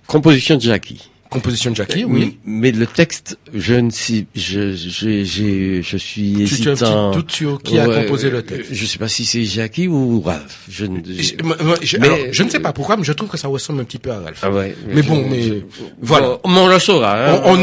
[0.06, 1.10] composition de Jackie.
[1.34, 2.38] Composition de Jackie, oui.
[2.46, 6.74] Mais le texte, je ne sais, je, je, j'ai, je suis Tu- tu as un
[6.76, 7.10] petit hésitant.
[7.10, 8.72] doute sur qui a composé le texte.
[8.72, 10.60] Je sais pas si c'est Jackie ou Ralph.
[10.70, 11.12] Je ne, je-
[11.82, 13.98] Je, je- je ne sais pas pourquoi, mais je trouve que ça ressemble un petit
[13.98, 14.38] peu à Ralph.
[14.42, 14.76] Ah ouais.
[14.88, 15.54] Mais bon, Je- mais je-
[16.00, 16.38] voilà.
[16.44, 17.42] On le saura, hein.
[17.44, 17.56] On,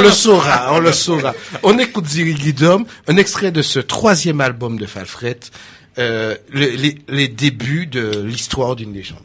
[0.00, 1.32] le saura, on le saura.
[1.62, 5.38] On écoute Zirigidom, un extrait de ce troisième album de Falfret,
[5.98, 9.18] euh, les débuts de l'histoire d'une légende.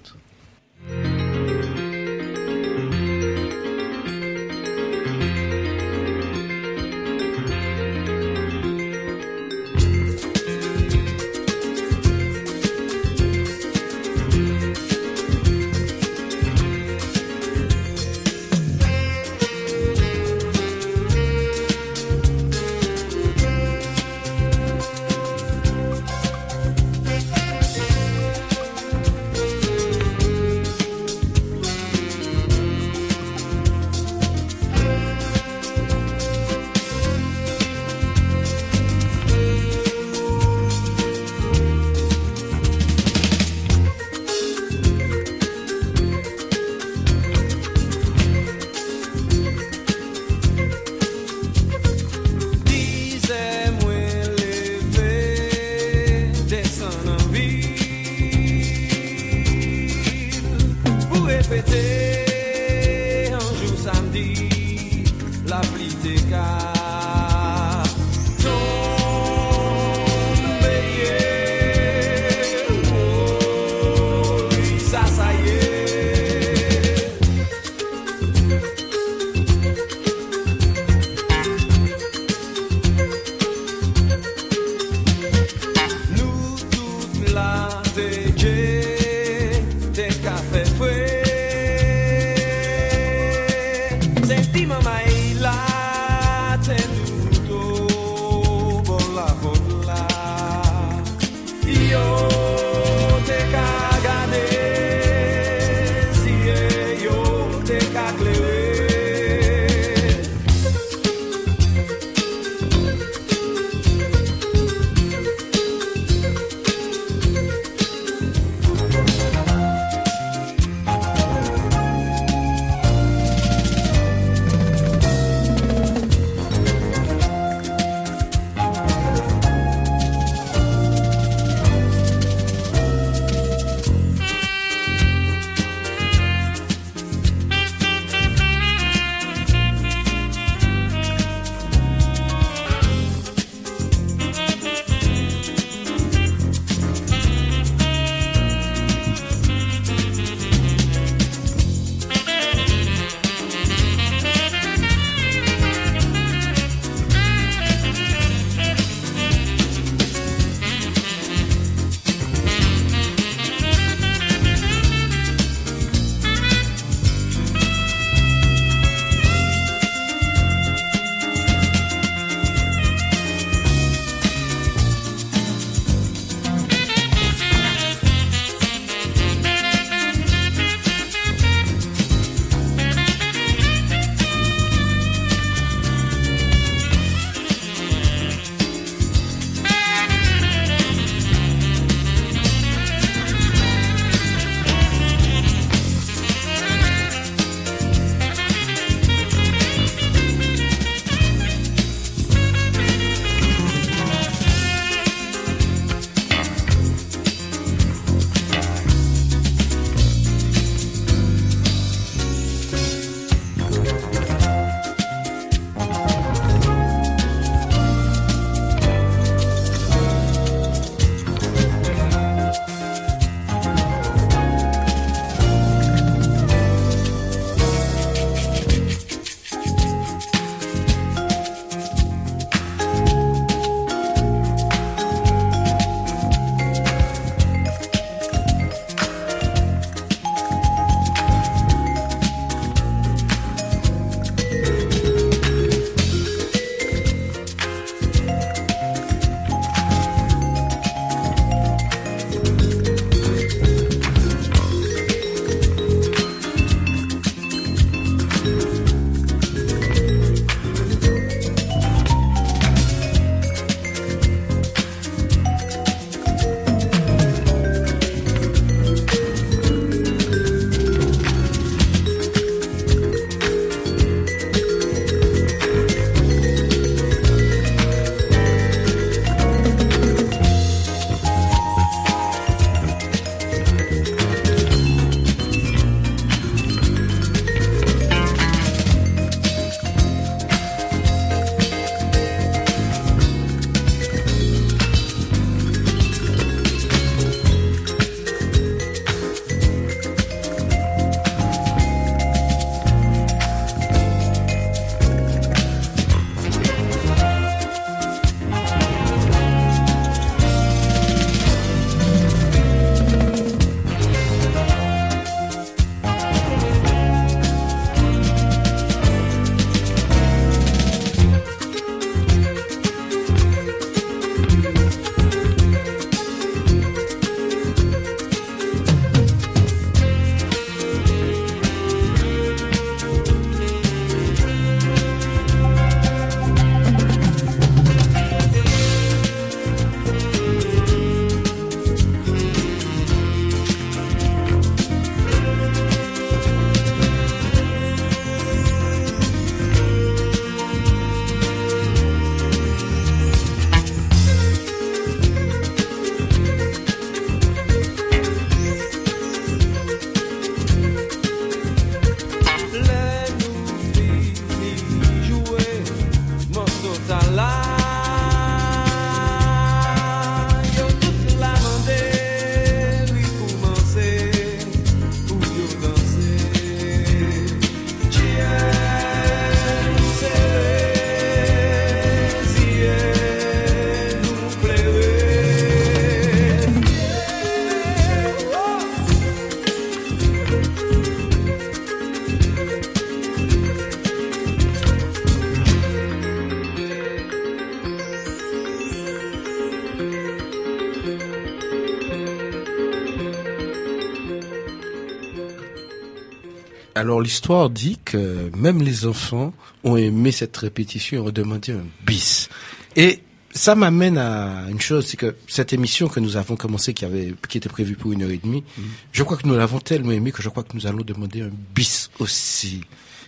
[406.97, 409.53] Alors l'histoire dit que même les enfants
[409.83, 412.49] ont aimé cette répétition et ont demandé un bis.
[412.95, 413.19] Et
[413.53, 417.33] ça m'amène à une chose, c'est que cette émission que nous avons commencé, qui avait,
[417.49, 418.63] qui était prévue pour une heure et demie,
[419.11, 421.49] je crois que nous l'avons tellement aimé que je crois que nous allons demander un
[421.75, 422.81] bis aussi.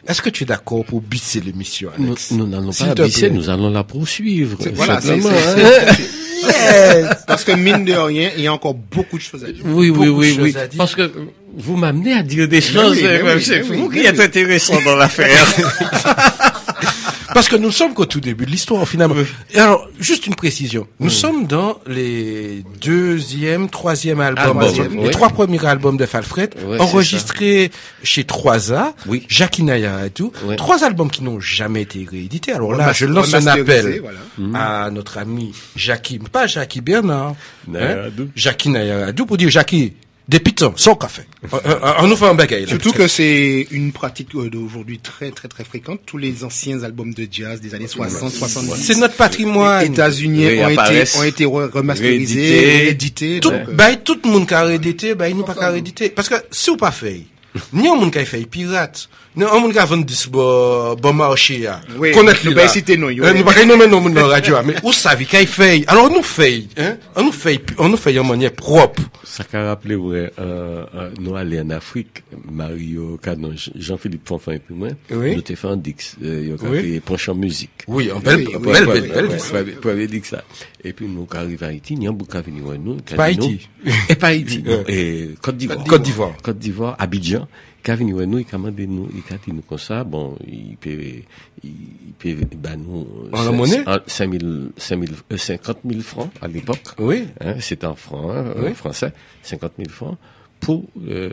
[0.07, 2.31] Est-ce que tu es d'accord pour bisser l'émission, Nous Alex?
[2.31, 3.37] Nous n'allons pas la baisser, plaît.
[3.37, 4.57] nous allons la poursuivre.
[4.73, 5.93] Voilà, c'est- simplement, c'est- hein.
[5.95, 6.03] c'est-
[6.41, 9.61] c'est- parce que mine de rien, il y a encore beaucoup de choses à dire.
[9.65, 10.55] Oui, oui, beaucoup oui, oui.
[10.77, 11.11] Parce que
[11.59, 12.97] vous m'amenez à dire des choses.
[12.97, 15.45] oui, euh, oui, c'est mais vous qui êtes intéressant dans l'affaire.
[17.33, 19.15] Parce que nous sommes qu'au tout début de l'histoire, finalement.
[19.53, 20.87] Et alors, juste une précision.
[20.99, 25.11] Nous sommes dans les deuxième, troisième albums, Album, les oui.
[25.11, 27.71] trois premiers albums de Falfred, enregistrés
[28.03, 29.27] chez 3A, Oui.
[29.29, 30.31] Et tout.
[30.57, 32.51] Trois albums qui n'ont jamais été réédités.
[32.51, 34.85] Alors là, je lance un appel voilà.
[34.85, 37.35] à notre ami Jackie, pas Jackie Bernard,
[37.73, 38.09] hein.
[38.35, 39.93] Jackie Naya pour dire Jackie,
[40.29, 41.23] des pitons, sans café.
[41.99, 42.67] On, nous fait un bagage.
[42.69, 46.01] Surtout que c'est une pratique euh, d'aujourd'hui très très très fréquente.
[46.05, 48.75] Tous les anciens albums de jazz des années 60, 70.
[48.75, 49.81] c'est notre patrimoine.
[49.81, 53.39] Les États-Unis ont été, ont été re- remasterisés, Réédités.
[53.39, 55.69] tout, donc, euh, bah, tout le monde qui a réédité, bah, il nous pas qu'à
[55.71, 56.09] rééditer.
[56.09, 57.23] Parce que, si ou pas fait,
[57.73, 59.09] ni un monde qui a fait pirate,
[59.39, 61.81] ni un monde qui a vendu ce bon, bon marché, là.
[61.97, 63.23] Oui, Connaître nous pas citer non, yo.
[63.33, 64.63] Nous pas nommer monde dans la radio, là.
[64.63, 65.83] mais où savez qu'il fait?
[65.87, 66.97] Alors, nous fait, hein?
[67.15, 69.01] On nous fait, on nous fait en manière propre.
[69.23, 74.59] Ça qu'a rappelé, ouais, euh, euh, nous aller en Afrique, Mario Canon, Jean-Philippe Fonfin et
[74.59, 75.35] puis moi, Oui.
[75.35, 76.81] nous t'ai fait un dix, euh, il y a Oui.
[76.93, 77.71] fait penchant musique.
[77.87, 80.43] Oui, en belle, Oui, belle, oui, belle, oui, belle, dit que ça.
[80.83, 82.97] Et puis, nous, arrive à Haïti, il y a venu voir nous.
[83.15, 83.67] Pas Haïti.
[84.09, 84.63] Et pas Haïti.
[84.69, 84.83] Euh.
[84.87, 85.83] Et Côte d'Ivoire.
[85.85, 86.33] Côte d'Ivoire.
[86.43, 87.47] Côte d'Ivoire, Abidjan.
[87.87, 90.89] Nous, il a demandé nous, il dit nous comme ça, bon, il peut,
[91.63, 91.71] il
[92.19, 93.83] peut, bah, nous, En la monnaie?
[94.05, 96.81] 5 000, 5 000, euh, 50 000 francs à l'époque.
[96.99, 97.27] Oui.
[97.41, 98.71] Hein, c'est en francs, hein, Oui.
[98.71, 100.17] en français, 50 000 francs
[100.59, 101.29] pour, euh,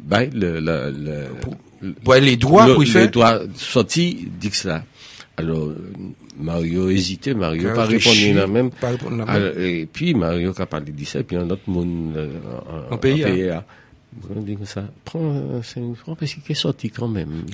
[0.00, 0.90] bah, le, le,
[1.82, 4.84] le, Ouais, les doigts, le, pour le doigt sorti, cela.
[5.36, 5.90] Alors, euh,
[6.38, 8.70] Mario hésitait, Mario pas répondu la même.
[8.70, 9.34] pas répondu la même.
[9.34, 12.28] Alors, et puis, Mario qui a parlé de ça, et puis un autre monde, euh,
[12.90, 13.64] en, En pays, hein.
[14.28, 14.34] Là.
[14.36, 17.44] On dit comme ça, prends euh, 5 000 francs parce qu'il est sorti quand même.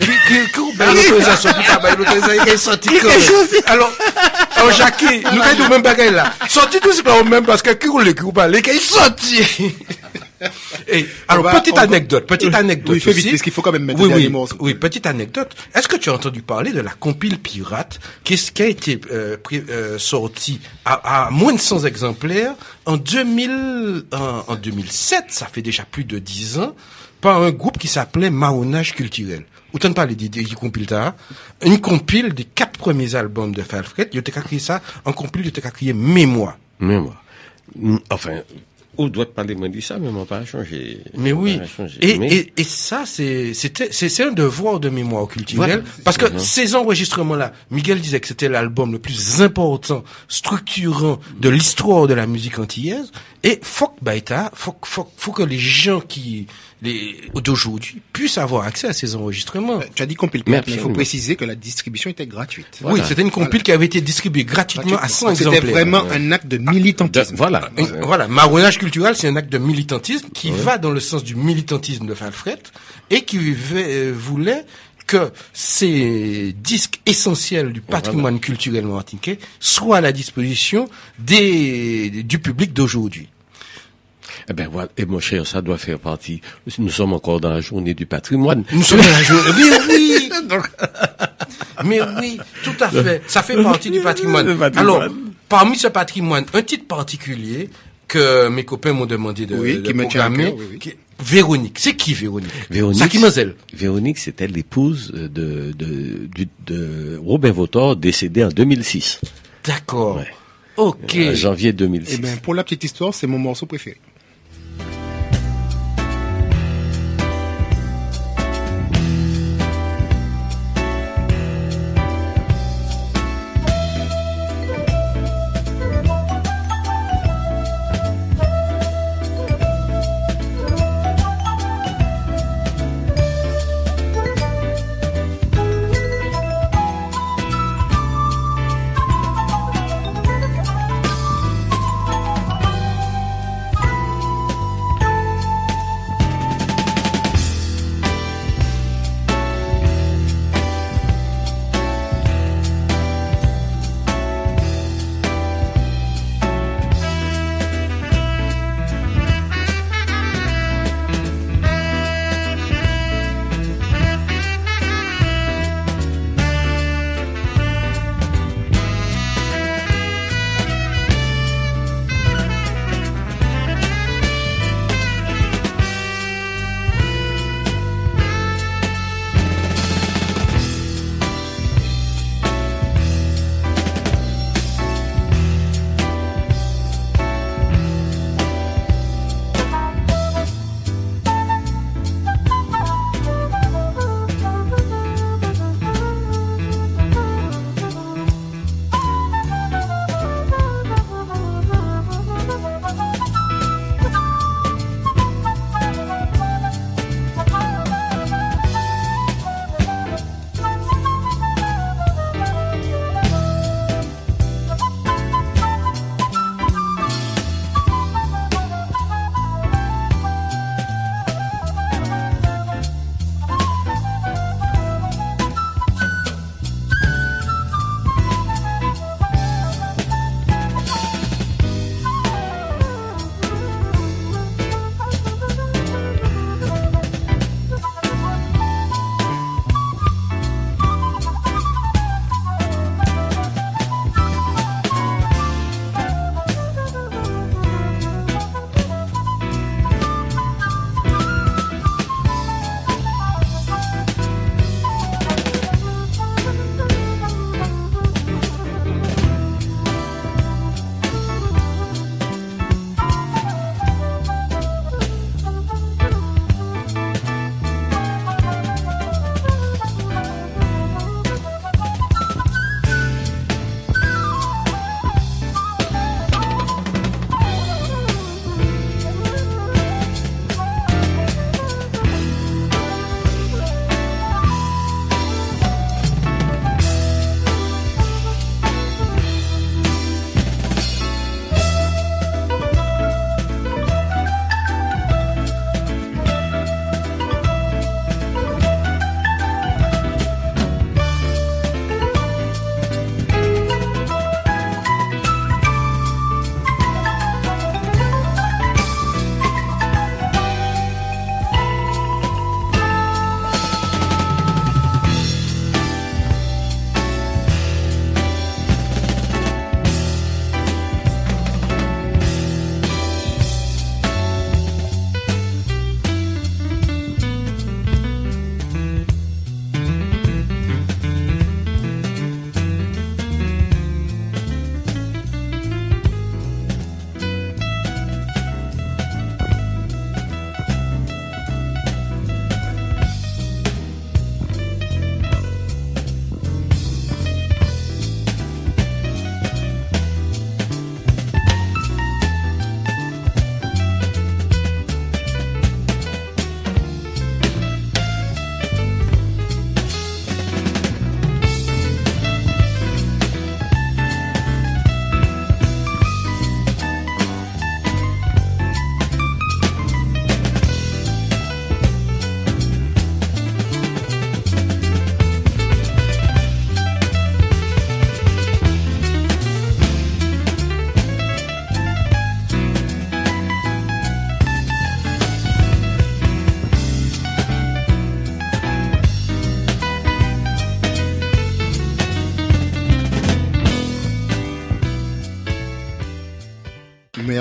[2.47, 3.21] Est sorti quand même.
[3.67, 3.91] Alors,
[4.61, 6.33] alors, Jackie, nous, quand même bagaille là.
[6.49, 6.91] Sorti tout,
[7.29, 8.61] même parce que qui roule, pas, les.
[10.89, 12.95] Et, alors, va- petite anecdote, petite anecdote.
[12.95, 15.55] Oui, fais vite, parce qu'il faut quand même mettre oui, oui, oui, petite anecdote.
[15.75, 19.99] Est-ce que tu as entendu parler de la compile pirate qui, a été euh, euh,
[19.99, 22.55] sortie à, à moins de 100 exemplaires
[22.87, 26.75] en 2000, en, en 2007, ça fait déjà plus de 10 ans,
[27.21, 29.45] par un groupe qui s'appelait Marronnage culturel.
[29.73, 31.17] Autant parler des, des compile ça.
[31.65, 34.09] Une compile des quatre premiers albums de Falfred.
[34.13, 36.57] Il a créé ça en compile, il a créé Mémoire.
[36.81, 38.41] Mm, enfin,
[38.99, 40.99] on doit te parler moins de ça, mais moi pas changé.
[41.17, 41.59] Mais oui.
[41.77, 41.85] Pas.
[42.01, 45.81] Et, Mais- et, et ça, c'est, c'était, c'est, c'est un devoir de mémoire culturelle.
[45.81, 46.03] Voilà.
[46.05, 52.07] Parce que ces enregistrements-là, Miguel disait que c'était l'album le plus important, structurant de l'histoire
[52.09, 53.13] de la musique antillaise.
[53.43, 56.47] Et faut que, Baïta, faut, que- faut, faut que les gens qui,
[56.83, 59.81] les, d'aujourd'hui puissent avoir accès à ces enregistrements.
[59.81, 62.67] Euh, Tu as dit compile Mais il faut préciser que la distribution était gratuite.
[62.83, 65.71] Oui, c'était une compile qui avait été distribuée gratuitement à 100 C'était exemplaires.
[65.73, 67.33] vraiment un acte de militantisme.
[67.33, 67.71] De- voilà.
[68.03, 72.07] Voilà, marronnage culturel, c'est un acte de militantisme qui va dans le sens du militantisme
[72.07, 72.59] de Falfret
[73.09, 73.39] et qui
[73.73, 74.65] euh, voulait
[75.11, 80.89] que ces disques essentiels du patrimoine culturel martiniquais soient à la disposition
[81.19, 83.29] des, du public d'aujourd'hui.
[84.49, 86.41] Eh ben voilà, et mon cher, ça doit faire partie.
[86.79, 88.63] Nous sommes encore dans la journée du patrimoine.
[88.73, 89.51] Nous sommes dans la journée.
[89.59, 90.31] Mais oui!
[91.85, 93.23] Mais oui, tout à fait.
[93.27, 94.57] Ça fait partie du patrimoine.
[94.57, 95.03] Patrimoine.
[95.03, 95.13] Alors,
[95.49, 97.69] parmi ce patrimoine, un titre particulier
[98.11, 100.65] que mes copains m'ont demandé de, Oui, de qui me tient à programmer, cœur, oui,
[100.73, 100.79] oui.
[100.79, 100.93] qui-
[101.23, 101.79] Véronique.
[101.79, 102.51] C'est qui Véronique?
[102.71, 103.03] Véronique.
[103.75, 106.27] Véronique, c'était l'épouse de, de,
[106.67, 109.21] de Robin Vautor, décédé en 2006.
[109.67, 110.17] D'accord.
[110.17, 110.29] Ouais.
[110.79, 111.17] Ok.
[111.17, 112.15] En janvier 2006.
[112.19, 113.99] Eh ben, pour la petite histoire, c'est mon morceau préféré.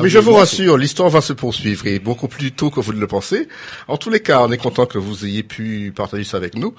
[0.10, 3.00] Mais je vous rassure, l'histoire va se poursuivre et beaucoup plus tôt que vous ne
[3.00, 3.48] le pensez.
[3.88, 6.74] En tous les cas, on est content que vous ayez pu partager ça avec nous.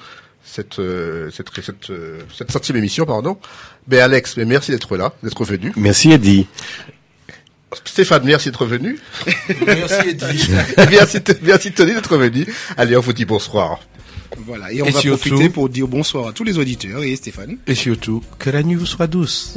[0.44, 3.38] Cette, euh, cette, cette, euh, cette centième émission, pardon.
[3.86, 5.72] Ben Alex, mais merci d'être là, d'être venu.
[5.76, 6.46] Merci Eddie.
[7.84, 8.98] Stéphane, merci d'être venu.
[9.64, 10.48] Merci Eddie.
[10.76, 12.46] Et merci, merci Tony d'être venu.
[12.76, 13.78] Allez, on vous dit bonsoir.
[14.38, 14.72] Voilà.
[14.72, 17.58] Et on Et va surtout- profiter pour dire bonsoir à tous les auditeurs et Stéphane.
[17.68, 19.54] Et surtout, que la nuit vous soit douce.